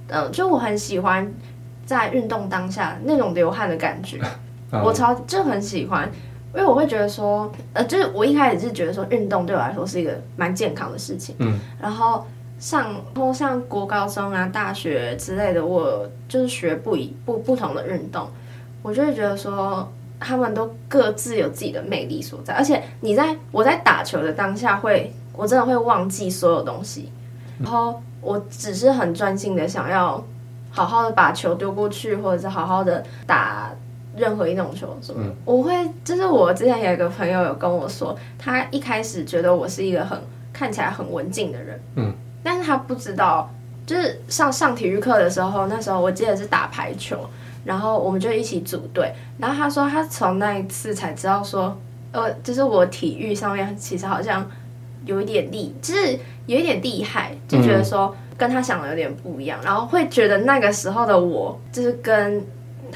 [0.09, 1.33] 嗯，就我很喜欢
[1.87, 4.21] 在运动当下那种流汗的感觉，
[4.85, 6.11] 我超就很喜欢。
[6.57, 11.35] 因为我会觉得说，呃，就是我一开始是觉得说，运动对我来说是一个蛮健康的事情。
[11.41, 11.59] 嗯。
[11.83, 12.25] 然后
[12.65, 18.27] 上，然后像国高中啊、大学之类的，我就是学不一不不同的运动，
[18.81, 19.87] 我就会觉得说，
[20.19, 22.55] 他们都各自有自己的魅力所在。
[22.55, 27.13] 而且你在我在打球的当下会，我真的会忘记所有东西，
[27.59, 30.25] 然后我只是很专心的想要
[30.71, 33.71] 好好的把球丢过去，或者是好好的打。
[34.17, 35.73] 任何一种球什么，嗯、我会
[36.05, 40.17] 就是我之前有一个朋友有跟我说，他一开始觉得我是一个很
[40.53, 42.15] 看起来很文静的人，嗯，
[42.45, 43.51] 但是他不知道，
[43.85, 47.29] 就是上上体育课的时候，那时候我记得是打排球，
[47.65, 51.77] 然后我们就一起组队，然后他说他从那一次才知道说，
[52.13, 54.49] 呃，就是我体育上面其实好像
[55.05, 56.17] 有一点厉，就是
[56.47, 62.41] 有一点厉害，就觉得说跟他想的有点不一样，然后会觉得那个时候的我就是跟。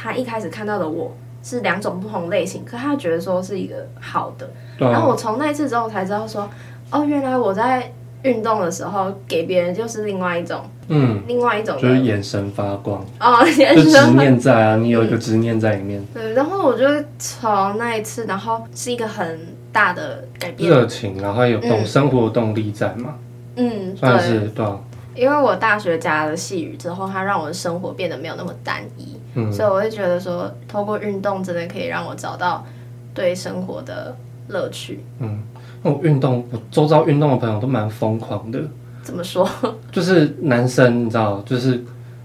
[0.01, 4.47] 他一开始看到的我是两种不同类型，可他觉得说是一个好的。
[4.79, 6.49] 啊、然后我从那一次之后才知道说，
[6.93, 7.93] 哦，原来我在
[8.29, 13.05] 运动的时候给别人就是另外一种，嗯，另外一种就是眼神发光。
[13.19, 16.05] 哦， 眼神执念在啊，你有一个执念在里面。
[16.13, 16.85] 对，然后我就
[17.19, 19.39] 从那一次，然后是一个很
[19.73, 23.15] 大的改变，热情，然后有动生活动力在嘛，
[23.57, 24.65] 嗯，算是对。
[24.65, 24.67] 对
[25.15, 32.65] 因为我大学加了细雨之后，它让我的生活变得没有那么单一，嗯、所以我会觉得说，透过运动真的可以让我找到
[33.13, 34.15] 对生活的
[34.47, 35.03] 乐趣。
[35.19, 35.43] 嗯，
[35.83, 38.61] 那我运动，我周遭运动的朋友都蛮疯狂的。
[39.03, 39.49] 怎么说？
[39.93, 41.83] 就是男生，你知道，就是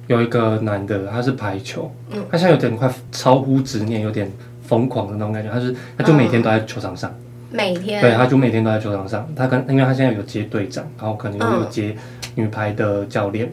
[0.08, 4.32] 有一个男的，他是排球，嗯，他现在有点快超乎执念，有点
[4.68, 5.50] 疯狂的那种感觉。
[5.52, 9.28] 他是，他就每天都在球场上，嗯、每天，对，他就每天都在球场上。
[9.36, 11.96] 他跟，因为他现在有接队长，然后可能又有接。
[11.98, 11.98] 嗯
[12.36, 13.48] 女排的教练，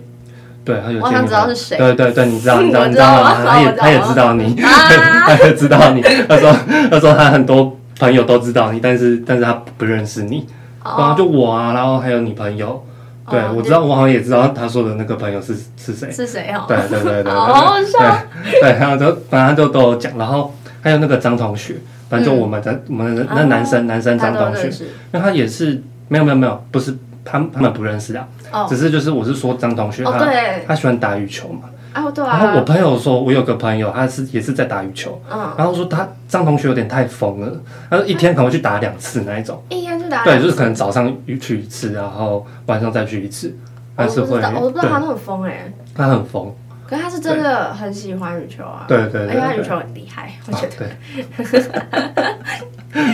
[0.64, 1.02] 对，他有。
[1.04, 1.76] 我想知道是谁。
[1.76, 3.44] 对对对，你知道，你知道， 你知道吗？
[3.44, 6.00] 他也他也知道你， 他也知道你。
[6.26, 6.50] 他说
[6.90, 10.48] 他说他很多朋友都知道你，但是但是他不认识你。
[10.82, 11.14] 然后。
[11.14, 12.84] 就我啊，然后还有你朋友。
[13.30, 16.10] 对，我知道，我好像也知道他说的那个朋友是是谁。
[16.10, 16.64] 是谁哦？
[16.66, 17.32] 对对对对对。
[17.32, 18.18] 好笑。
[18.60, 21.76] 对，然后就反正就都有讲，然后还有那个张同学，
[22.08, 24.68] 反正就我们的我们那男生男生张同学，
[25.12, 26.96] 那他也是没有没有没有，不是。
[27.22, 28.66] 他他们不认识啊，oh.
[28.66, 30.34] 只是就是我是说张同学他，他、oh,
[30.68, 32.38] 他喜欢打羽球嘛，oh, 对啊。
[32.38, 35.40] 然后我朋友说，我有个朋友他是也是在打羽球，oh.
[35.58, 43.54] 然后说他张同学有点太疯了，他说一天可能会去打两次那一种，一天去打，对，就是可能早上去一次，然后晚上再去一次，
[43.96, 46.52] 还是会，我都不知道他那么疯哎，他很疯，
[46.86, 48.98] 可是他是真的很喜欢羽球啊，对。
[49.08, 50.86] 对对，因为他羽球很厉害，我觉得，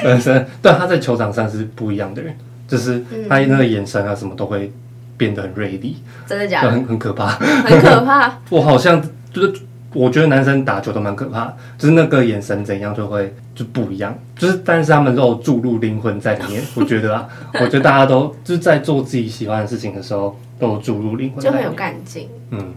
[0.03, 2.35] 本身对 他在球场上是不一样的人。
[2.69, 4.73] 就是他那个眼神啊，什么都会
[5.17, 5.97] 变得很锐利，
[6.27, 6.71] 真的假的？
[6.71, 8.39] 很很可怕，很可怕。
[8.51, 9.03] 我好像
[9.33, 9.55] 就是，
[9.93, 14.17] 我觉得男生打球都蛮可怕，就是那个眼神怎样就会就不一样。
[14.37, 16.63] 就是，但是他们都有注入灵魂在里面。
[16.77, 22.29] 我觉得啊，我觉得大家都就是在做自己喜欢的事情的时候，都有注入灵魂，就很有干劲。
[22.51, 22.75] 嗯，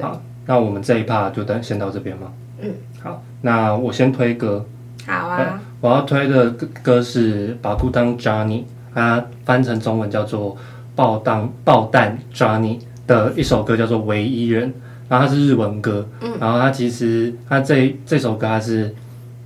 [0.00, 2.32] 好，那我们这一趴就等先到这边嘛。
[2.60, 2.70] 嗯，
[3.02, 4.64] 好，那我先推歌。
[5.06, 8.60] 好啊，我要推的歌歌是《把孤单 Johnny》。
[8.94, 10.56] 它翻成中文叫做
[10.98, 14.74] 爆弹爆弹 Johnny 的一首歌叫做唯一人，
[15.08, 18.92] 然后它是日文歌，嗯，然后它其实它这这首歌它是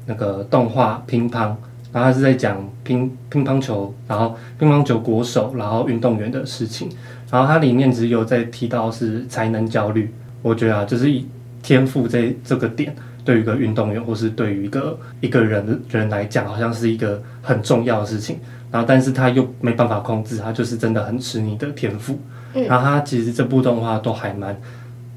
[0.06, 1.54] 那个动画乒乓，
[1.92, 6.88] 然后它是在讲乒乒乓球，然后乒乓球国手，然后运动员的事情，
[7.30, 11.26] 然后它里面只有在提到是才能焦虑，我觉得啊，就是以
[11.62, 12.96] 天赋这这个点，
[13.26, 18.38] 对于一个运动员或是对于一个一个人人来讲，好像是一个很重要的事情。
[18.72, 22.18] 然后，但是他又没办法控制，他就是真的很吃你的天赋。
[22.54, 24.58] 嗯、然后他其实这部动画都还蛮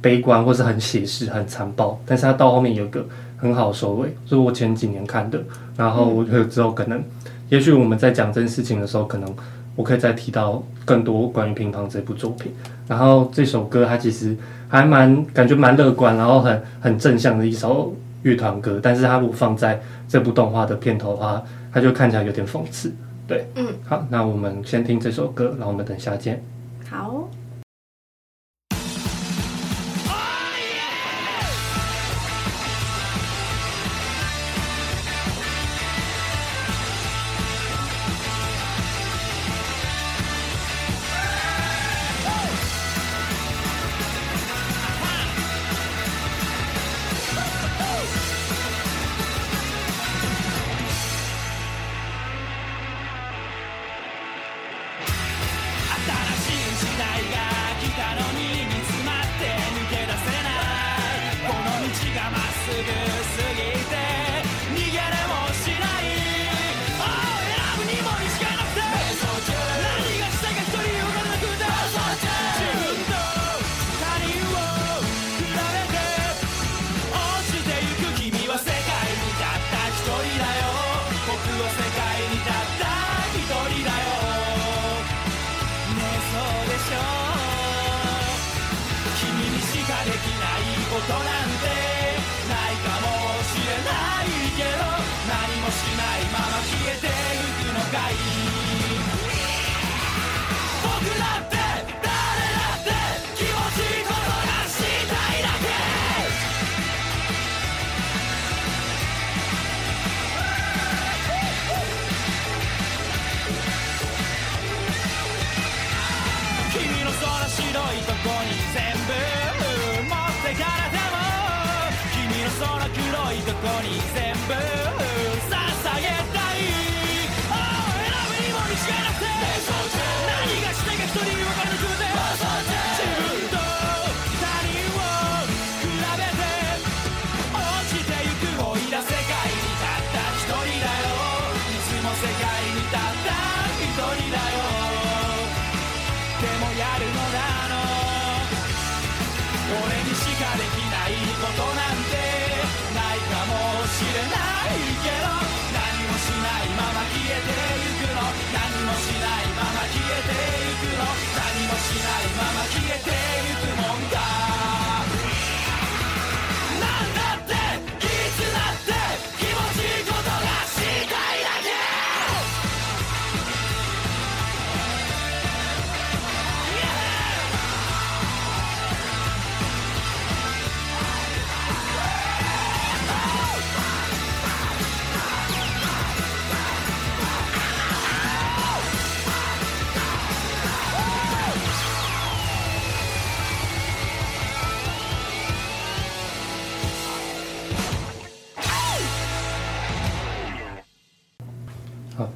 [0.02, 2.00] 悲观，或是很写实、很残暴。
[2.06, 3.06] 但是他到后面有一个
[3.38, 5.42] 很好收尾，是我前几年看的。
[5.78, 7.02] 然后我觉得之后可能，
[7.50, 9.36] 也许我们在讲这件事情的时候，可能
[9.76, 12.54] 我可以再提到更多关于乒乓这部作品。
[12.88, 14.36] 然后这首歌它其实
[14.68, 18.80] 还蛮感觉蛮乐观，然后很很正向的一首乐团歌。
[18.84, 21.42] 但是它如果放在这部动画的片头的话，
[21.72, 22.94] 它就看起来有点讽刺。
[23.28, 26.44] 对，嗯，好，那我们先听这首歌，然后我们等下见。
[26.90, 27.28] 好。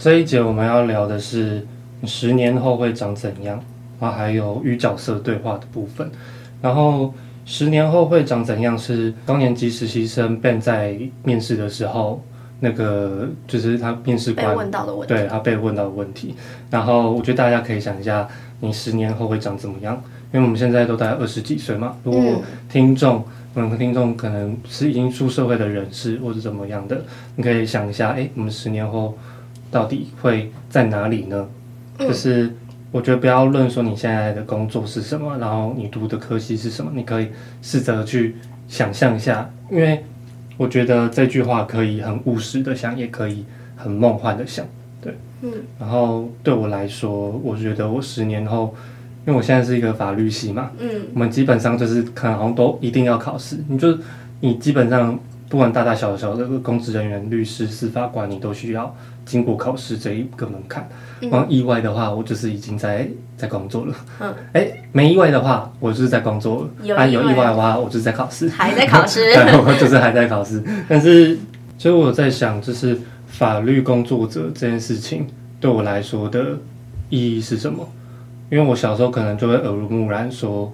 [0.10, 1.64] 这一节我们要聊的是
[2.04, 3.64] 十年后会长怎样，
[4.00, 6.10] 啊，还有与角色对话的部分。
[6.64, 7.14] 然后
[7.46, 12.24] 十年后会长怎样是高年级实习生 Ben 在面试的时候，
[12.60, 16.34] 那个就是他面试官问到的问题，对他被问到的问题。
[16.72, 18.28] 然后我觉得大家可以想一下，
[18.62, 20.02] 你十年后会长怎么样？
[20.34, 21.96] 因为我们现在都大概二十几岁嘛。
[22.04, 27.00] 如果听众，嗯，听众可能是已经出社会的人士或者怎么样的，
[27.36, 29.16] 你可以想一下，哎，我们十年后。
[29.72, 31.48] 到底会在哪里呢？
[31.98, 32.54] 就是
[32.92, 37.28] 我觉得不要论说你现在的工作是什么，然后你读的科系是什么，你可以
[37.62, 38.36] 试着去
[38.68, 40.04] 想象一下，因为
[40.58, 43.46] 我觉得这句话可以很务实的想，也可以
[43.76, 44.66] 很梦幻的想，
[45.02, 45.52] 对，嗯。
[45.80, 48.74] 然后对我来说，我觉得我十年后，
[49.28, 53.98] 因为我现在是一个法律系嘛，嗯，我们基本上就是可能好像都一定要考试，你就
[54.40, 58.96] 你基本上不管大大小小的公职人员、律师、司法官，你都需要。
[59.26, 60.90] 经过考试这一个门槛，
[61.20, 63.96] 然后意外的话，我就是已经在在工作了。
[64.20, 66.70] 嗯，哎、欸，没意外的话，我就是在工作了。
[66.82, 68.50] 有意、啊、有意外的话，我就是在考试。
[68.50, 69.26] 还在考试？
[69.32, 70.64] 对，我就是还在考试。
[70.88, 71.38] 但是，
[71.78, 75.28] 所以我在想，就是法律工作者这件事情
[75.60, 76.58] 对我来说的
[77.10, 77.88] 意义是什么？
[78.50, 80.74] 因为我小时候可能就会耳濡目染，说，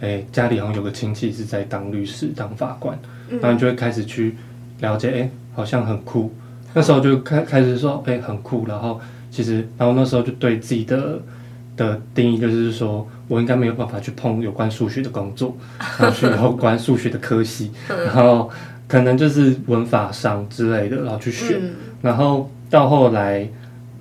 [0.00, 2.96] 哎、欸，家里好像有个亲戚是在当律师、当法官，
[3.40, 4.34] 然后就会开始去
[4.80, 6.32] 了解，哎、欸，好像很酷。
[6.74, 8.66] 那时候就开开始说，哎、欸，很酷。
[8.66, 9.00] 然后
[9.30, 11.18] 其实，然后那时候就对自己的
[11.76, 15.56] 的定义就是说，我应该没有办法去碰有关数学的工作，
[15.98, 18.50] 然后去有关数学的科系，然后
[18.86, 21.60] 可能就是文法上之类的，然后去选。
[22.02, 23.48] 然后到后来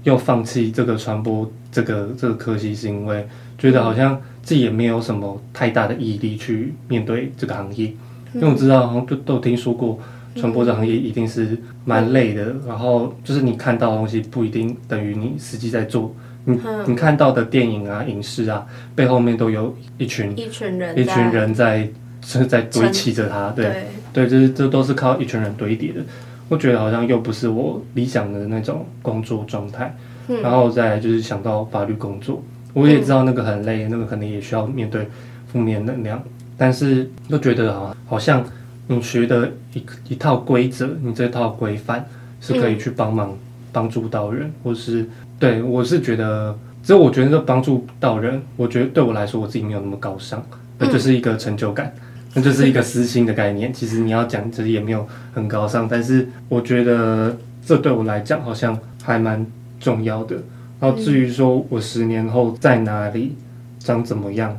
[0.04, 7.94] 又放弃这个传播这个这个科系，是因为觉得好像自己也没有什么太大的毅力去面对这个行业，
[8.36, 10.00] 因为我知道好像都都听说过。
[10.38, 16.14] 传播这行业一定是蛮累的，嗯，然后就是你看到的东西不一定等于你实际在做，
[16.44, 21.88] 你你看到的电影啊、影视啊，背后面都有一群一群人一群人在
[22.22, 26.02] 是在堆砌着它，对对，就是这都是靠一群人堆叠的。
[26.50, 29.96] 我觉得好像又不是我理想的那种工作状态，
[30.28, 35.08] 嗯，然后再来就是想到法律工作，我也知道那个很累，那个可能也需要面对
[35.48, 36.22] 负面能量，
[36.58, 38.46] 但是又觉得好好像。
[38.88, 42.06] 你学的一一套规则，你这套规范
[42.40, 43.36] 是可以去帮忙
[43.72, 50.46] 帮助到人，嗯、或是对我是觉得，只有我觉得这帮助到人，我觉得对我来说我自己没有那么高尚，
[50.78, 51.92] 那、嗯、就是一个成就感，
[52.36, 53.74] 那就是一个私心的概念。
[53.74, 57.36] 其实你要讲，其实也没有很高尚，但是我觉得
[57.66, 59.44] 这对我来讲好像还蛮
[59.80, 60.36] 重要的。
[60.80, 63.36] 然后至于说我十年后在哪里
[63.80, 64.56] 长怎么样，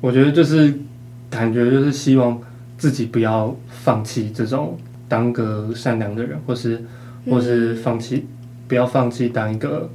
[0.00, 0.78] 我觉得就是
[1.30, 2.40] 感觉就是希望。
[2.78, 6.80] 自己不要放弃这种当个善良的人，或是，
[7.28, 8.24] 或是放弃，
[8.68, 9.90] 不要放弃当一个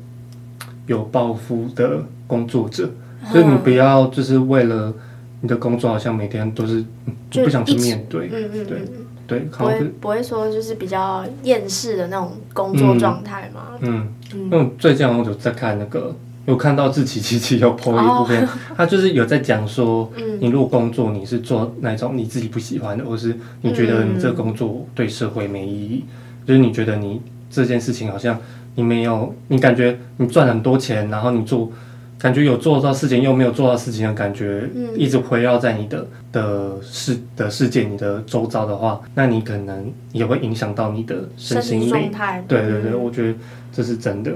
[0.85, 2.91] 有抱负的工作者。
[3.31, 4.93] 所以你不要就是为了
[5.39, 6.83] 你的工作，好像每天都是
[7.31, 8.81] 就不想去面对，嗯嗯对
[9.25, 13.77] 对，不会不会说就是比较厌世的那种工作状态嘛。
[13.79, 16.13] 嗯嗯，嗯，最近我就在看那个。
[16.45, 26.03] 有看到志祺七七有 po 一部分，他就是有在讲说， 你如果工作你是做那种你自己不喜欢的，或是你觉得你这个工作对社会没意义，
[26.45, 28.37] 就是你觉得你这件事情好像
[28.75, 31.71] 你没有，你感觉你赚很多钱，然后你做
[32.19, 42.43] 感觉有做到事情又没有做到事情的感觉，一直围绕在你的的世的世界、你的周遭的话，那你可能也会影响到你的身心状态。
[42.47, 43.37] 对对对，我觉得
[43.71, 44.31] 这是真的。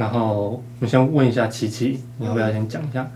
[0.00, 3.06] 然后我先问一下琪琪，你要不要先讲一下？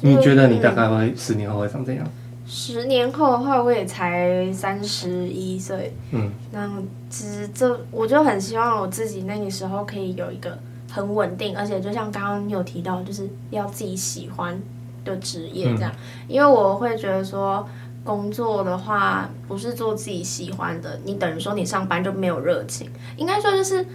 [0.00, 2.04] 你觉得你大概会十年后会长怎样？
[2.44, 5.94] 十年后的话，我也才三十一岁。
[6.10, 10.58] 嗯，然后其实这我就很希望我自己那个时候可以有一个
[10.90, 14.60] 很稳定，而且就像刚刚你有提到，就是要自己喜欢
[15.04, 15.92] 的职业这样。
[15.92, 17.64] 嗯、因为我会觉得说，
[18.02, 22.90] 工作的话不是做自己喜欢的，你等于说你上班就没有热情。
[23.16, 23.86] 应该说就是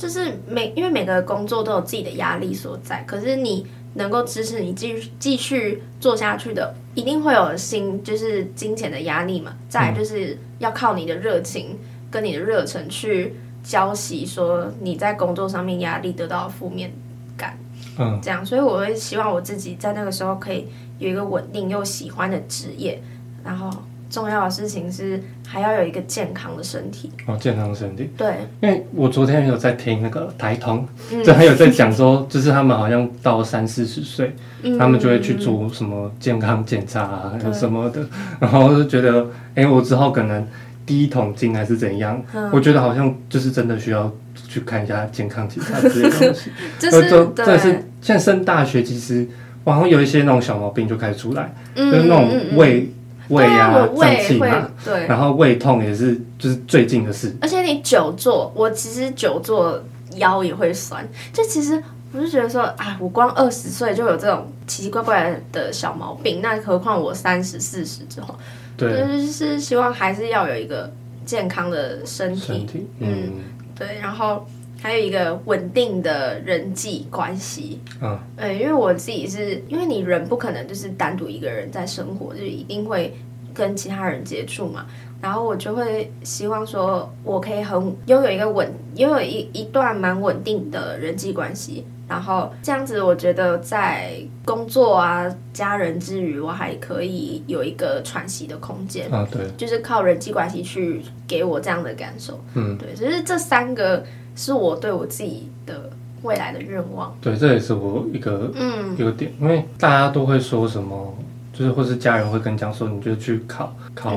[0.00, 9.54] 就是每因为每个工作都有自己的压力所在，可是你能够支持你继续继续做下去的，一定会有心就是金钱的压力嘛。
[9.68, 11.78] 再就是要靠你的热情
[12.10, 13.36] 跟你的热忱去。
[13.62, 16.90] 浇熄说你在工作上面压力得到负面
[17.36, 17.58] 感，
[17.98, 20.66] 嗯，这样，所以我会希望我自己在那个时候可以
[20.98, 22.98] 有一个稳定又喜欢的职业，
[23.44, 23.70] 然后
[24.10, 30.86] 重要的事情是还要有一个健康的身体哦，健康的身体，对，因为我昨天有在听那个台通，
[31.24, 38.04] 就还有在讲说，就是他们好像到三四十岁，嗯、他们就会去做什么健康检查啊，对什么的，
[38.40, 39.22] 然后就觉得，
[39.54, 40.46] 哎、欸，我之后可能。
[40.86, 42.20] 第一桶金还是怎样？
[42.34, 44.12] 嗯、我觉得好像就是真的需要
[44.48, 46.50] 去看一下健康检查这些东西。
[46.80, 49.24] 就是这是现在升大学，其实
[49.64, 52.88] 好像有一些那种小毛病就开始出来，嗯、就是那种胃、嗯、
[53.30, 57.34] 胃啊胀气嘛，对，然后胃痛也是就是最近的事。
[57.40, 59.82] 而且你久坐，我其实久坐
[60.16, 61.08] 腰也会酸。
[61.32, 68.34] 就其实我就觉得说哎，我光二十岁就有这种奇奇怪怪的小毛病，那何况我三十四十之后。
[68.76, 70.90] 对，就是希望还是要有一个
[71.26, 73.32] 健康的身体，身体嗯，嗯，
[73.78, 74.46] 对，然后
[74.80, 83.14] 还有一个稳定的人际关系，嗯，呃，因为我自己是因为你人不可能就是单独一个人在生活，就一定会
[83.52, 84.86] 跟其他人接触嘛，
[85.20, 91.84] 然后我就会希望说我可以很拥有一个稳，拥有一一段蛮稳定的人际关系。
[92.08, 94.14] 然后这样子，我觉得在
[94.44, 99.24] 工作啊、家人之余，我还可以有一个喘息的空间啊。
[99.30, 102.42] 对，就是靠人际关系去给我这样的感受。
[102.54, 104.04] 嗯，对，所以这三个
[104.40, 105.90] 是我对我自己的
[106.22, 107.14] 未来的愿望。
[107.20, 111.14] 对，这也是我一个嗯一个点，因为大家都会说什么，
[111.52, 114.12] 就是或是家人会跟你讲说，你就去考考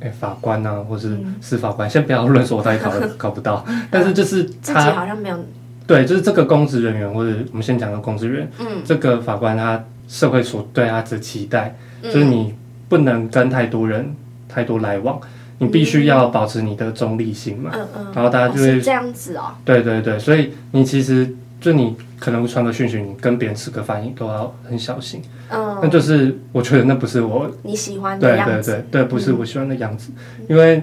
[0.00, 1.88] 哎、嗯、法官啊，或是司法官。
[1.88, 5.38] 嗯、先不要论说我到底考 考不到，但是就是他 自己好像没有。
[5.86, 12.54] 对，就是这个公职人员，或者我们先讲个公职员，嗯，这个法官他社会所对他的期待，嗯、就是你
[12.86, 14.14] 不能跟太多人
[14.46, 15.18] 太多来往，
[15.58, 21.28] 你必须要保持你的中立性嘛，嗯嗯，然后大家就会、哦、这样子哦，对对对，所以你其实
[21.60, 30.82] 就你可能传个讯息，你跟别人吃个饭，你都要很小心，嗯，那就是我觉得那不是我 你喜欢的样子，对对对对，不是我喜欢的样子，嗯、因为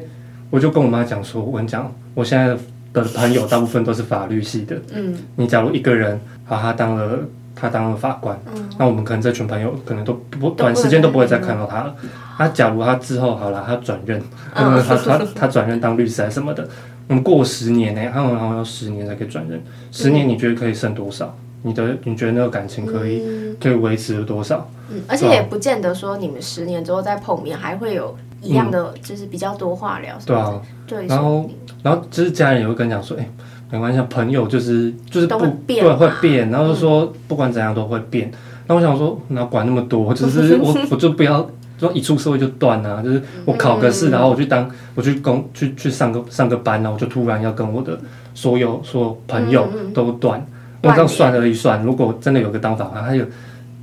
[0.49, 2.57] 我就跟我妈讲说，我跟你讲，我现在。
[2.95, 4.81] 的朋友大部分都是法律系的。
[4.93, 6.17] 嗯，你假如一个人，
[6.47, 7.19] 把，他当了
[7.55, 11.95] 他当了法官，嗯，那我们可能这群朋友可能都不短时间都不会再看到他了。
[12.37, 14.21] 那假如他之后好了，他转任，
[14.53, 16.67] 他他他转任当律师啊什么的，
[17.07, 19.63] 我们过十年呢，他们好像要十年才可以转任。
[19.91, 21.33] 十年你觉得可以剩多少？
[21.63, 23.23] 你的你觉得那个感情可以
[23.59, 24.69] 可以维持多少？
[24.89, 30.15] 嗯，而且也不见得说你们十年之后再碰面还会有一样的，就是比较多话聊。
[30.25, 31.49] 对啊，对，然后。
[31.83, 33.29] 然后就是家人也会跟你讲说，哎，
[33.75, 38.31] 没关系，朋友就是就是不变对会变，然后就说不管怎样都会变。
[38.67, 41.45] 那、嗯、我想说，哪管那么多，就是我 我就不要
[41.77, 47.99] 说一出社会就断啊，就是我考个试，然后我去当我去工去去上个上个班，然后我就突然要跟我的
[48.33, 50.41] 所有所有朋友都断。
[50.81, 53.25] 我这样算了一算，如果真的有个当法官，他有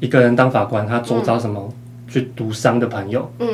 [0.00, 1.74] 一个人当法官，他周遭什么、嗯、
[2.08, 3.46] 去读商的朋友，嗯。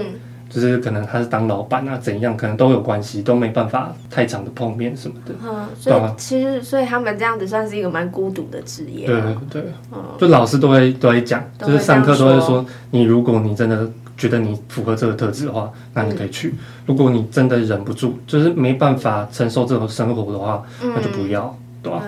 [0.48, 5.34] 就是可能他是当老板啊，怎样可能都有关系，都没办法太长的碰面什么的。
[5.44, 9.06] 嗯，所以其实所以他们这样子算是一个蛮孤独的职业。
[9.06, 16.50] 对对对，嗯，就老师都会都会讲，就是上课都会说，你如果你真的觉得你符合这个特质的话，那你可以去；
[16.86, 22.02] 如果你真的忍不住，就是没办法承受这种生活的话，那就不要，对吧？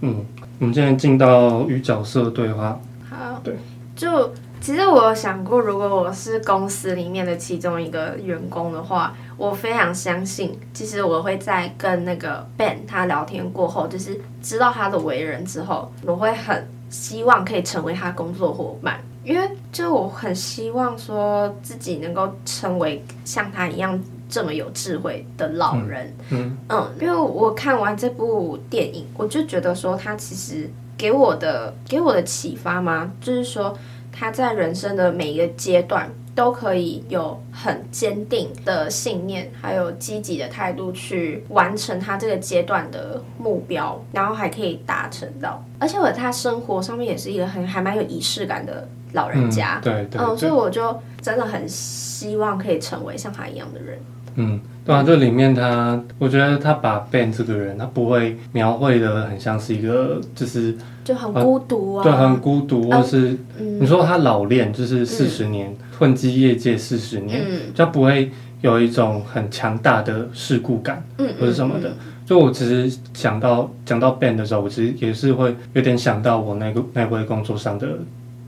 [0.00, 0.24] 嗯，
[0.58, 2.80] 我们现在进到与角色对话。
[3.10, 3.54] 好，对，
[3.94, 4.32] 就。
[4.64, 26.10] 其实我有想过，如果我是公司里面的其中一个员工的话，我非常相信，其实我会在跟那个 Ben 他聊天过后，就是知道他的为人之后，我会很希望可以成为他工作伙伴，因为就我很希望说自己能够成为像他一样这么有智慧的老人。
[26.30, 33.12] 嗯嗯，因为我看完这部电影，我就觉得说他其实给我的给我的启发吗？
[33.20, 33.76] 就是说。
[34.16, 45.64] 他在人生的每一个阶段都可以有很坚定的信念，还有积极的态度去完成他这个阶段的目标，然后还可以达成到。
[45.80, 53.98] 而且我他生活上面也是一个很还蛮有仪式感的老人家，嗯、对对，对，嗯，所以我就真的很希望可以成为像他一样的人。
[54.36, 67.42] 嗯，对啊，这里面他，我觉得他把 Ben 这个人，他不会描绘的很像是一个，就是就很孤独啊，对，很孤独，或是你说他老练，就是四十年混迹业界四十年，
[67.74, 68.30] 就不会
[68.60, 71.90] 有一种很强大的世故感，嗯，或者什么的。
[72.26, 77.88] 就我其实想到讲到 Ben 的时候，我其实也是会有点想到我那个那位工作上的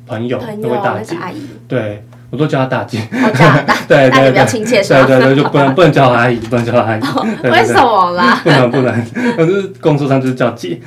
[0.06, 1.16] 朋友，那位大姐，
[1.66, 2.04] 对。
[2.30, 3.00] 我都叫她大姐，
[3.86, 7.00] 对对 对，比较亲切，对对对，就不能不能叫阿姨，不能叫阿姨，
[7.44, 8.40] 为什么啦？
[8.44, 9.04] 不能不能，
[9.36, 10.80] 可是工作上就是叫姐，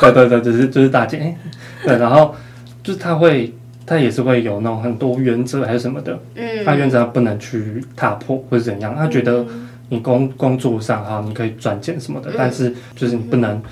[0.00, 1.36] 对对对，就是就是大姐，
[1.84, 2.34] 对，然后
[2.82, 3.52] 就是她会，
[3.84, 9.44] 她也是会有那种很多原则还是什么的，嗯，她原则不能去踏破或者怎样，她觉得
[9.90, 13.62] 你工工作上哈，你可以赚钱什么的，但是就是你不能，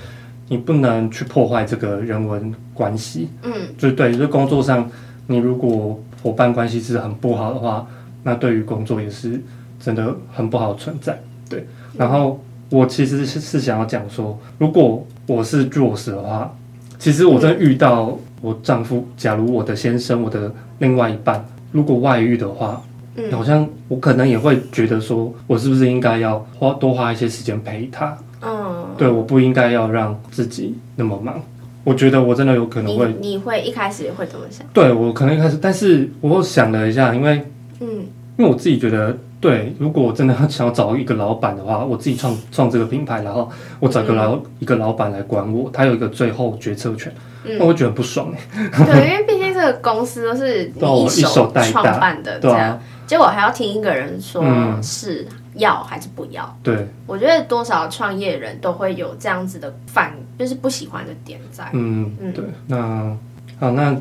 [0.49, 4.87] 你不能去破坏这个人文关系，嗯，就是对，就是工作上
[5.25, 5.99] 你如果。
[6.21, 7.87] 伙伴关系是很不好的话，
[8.23, 9.41] 那对于工作也是
[9.79, 11.19] 真的很不好存在。
[11.49, 11.65] 对，
[11.97, 16.53] 然后我其实是是想要讲说，如果我是 Rose 的话，
[16.99, 22.81] 其实我真的遇到我丈夫，假如我的先生，我的另外一半，如果外遇的话，
[23.15, 28.17] 嗯，好像我可能也会觉得说，我是不是应该要花多花一些时间陪他？
[28.41, 31.41] 嗯，对，我不应该要让自己那么忙。
[31.83, 34.65] 我觉得我真的有可能会，你，你会一开始也会怎么想？
[34.71, 37.43] 对，我可能一开始，但是我想了一下，因为，
[37.79, 37.87] 嗯，
[38.37, 47.11] 因为我自己觉得，对，如果我真的想要找一个老板的话，我自己创 创这个品牌，然后我找个老、嗯、一个老板来管我，他有一个最后决策权，
[47.43, 48.85] 那、嗯、我觉得不爽哎。
[48.85, 54.43] 对，因为毕竟这个公司都是你一手 创办的，对啊，结果还要听一个人说
[54.83, 55.27] 是。
[55.55, 56.57] 要还是不要？
[56.63, 61.69] 对，我觉得多少创业人都会有这样子的反，就是不喜欢的点在。
[61.73, 62.43] 嗯嗯，对。
[62.67, 63.17] 那
[63.59, 63.95] 好，那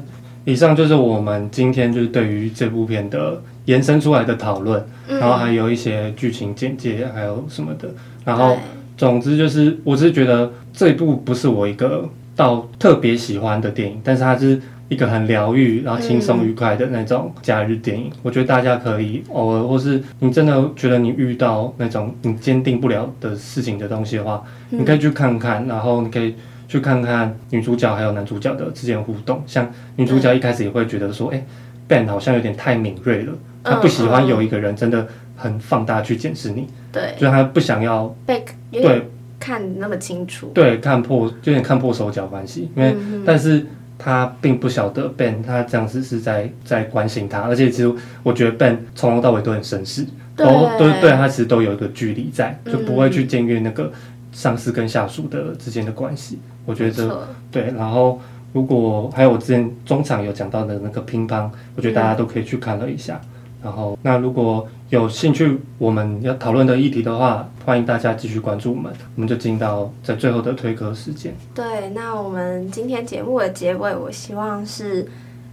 [0.44, 7.88] 以上就是我们今天就是对于这部片的延伸出来的讨论，嗯、然后还有一些剧情简介，还有什么的。
[8.24, 8.56] 然后
[8.96, 14.60] 总之就是，我只是觉得这一部不是我一个到特别喜欢的电影，但是它是。
[14.90, 26.34] 一个很疗愈，然后轻松愉快的那种假日电影，嗯、我觉得大家可以偶尔，或是你真的觉得你遇到那种你坚定不了的事情的东西的话，嗯、你可以去看看，然后你可以
[26.66, 29.40] 去看看女主角还有男主角的之间互动。
[29.46, 31.40] 像女主角一开始也会觉得说，哎、
[31.86, 33.32] ，Ben 好像有点太敏锐了，
[33.62, 39.08] 他不喜欢有一个人真的很放大去检视你，对、嗯，就是他不想要被对。
[39.38, 43.64] 看那么清楚，对，看破有点看破手脚关系，因为、嗯、但是。
[44.02, 47.92] 他并不晓得 Ben，他这样子是在在关心他，而且其实
[48.22, 50.46] 我觉得 Ben 从头到尾都很绅士，都
[50.78, 53.92] 都对他其实都有一个距离在，就不会去僭越那个
[54.32, 56.38] 上司跟下属的之间的关系。
[56.42, 58.20] 嗯、我觉得对，然后
[58.52, 63.20] 如果还有我之前中场有讲到的那个乒乓，我觉得大家都可以去看了一下。
[63.22, 63.28] 嗯
[63.62, 68.92] 然后，那如果有兴趣我们要讨论的议题的话，欢迎大家继续关注我们。
[69.14, 71.32] 我们就进到在最后的推歌时间。
[71.54, 75.06] 对，那我们今天节目的结尾，我希望是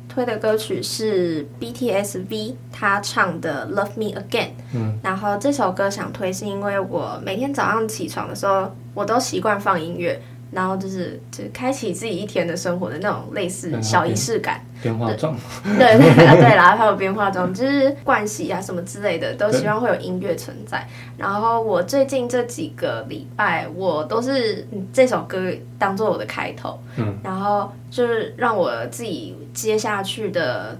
[0.10, 4.48] 推的歌曲是 BTS V 他唱的《Love Me Again》。
[4.74, 10.20] 嗯，然后这首歌想推是因为我每天早上起床的时候，我都习惯放音乐。
[10.52, 20.88] 然后就是，就是开启自己一天的生活的那种类似小仪式感，边化妆，对 对啦，还有边化妆，就是盥洗啊什么之类的，都希望会有音乐存在。
[21.18, 30.78] 然后我最近这几个礼拜，我都是这首歌当做我的开头，嗯，然后就是让我自己接下去的。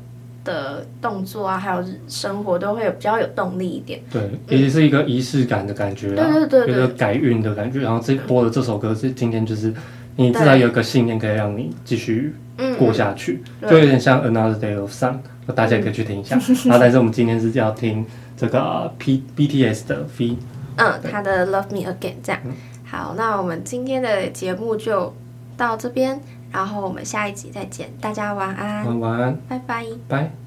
[0.48, 4.02] 的动作啊，还有生活都会有比较有动力一点。
[4.10, 7.82] 对，也是一个仪式感的感觉，对对对，一个改运的感觉。
[7.82, 9.74] 然后这播的这首歌是今天就是
[10.16, 12.34] 你至少有个信念可以让你继续
[12.80, 15.18] 过下去，就有点像 Another Day of Sun，
[15.54, 16.40] 大家也可以去听一下。
[16.66, 18.04] 然后但是我们今天是要听
[18.36, 20.38] 这个 P BTS 的 V，
[20.78, 22.42] 嗯，他的 Love Me Again 这样。
[22.86, 25.14] 好，那我们今天的节目就
[25.58, 26.20] 到这边。
[26.52, 29.00] 然后我们下一集再见，大家晚安。
[29.00, 30.47] 晚安，拜拜，拜。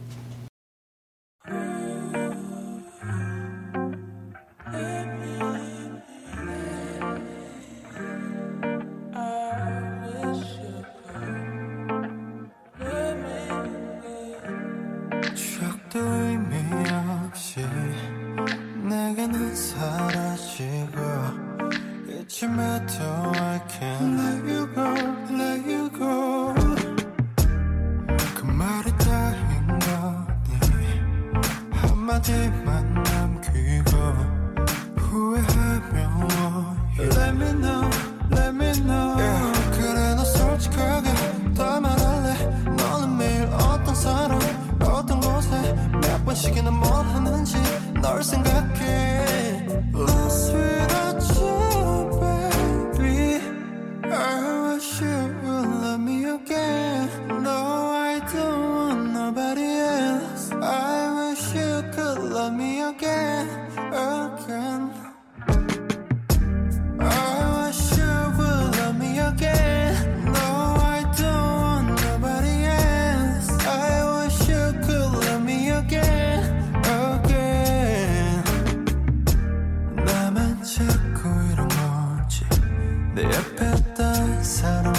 [83.21, 84.89] 내 옆에 딴 사람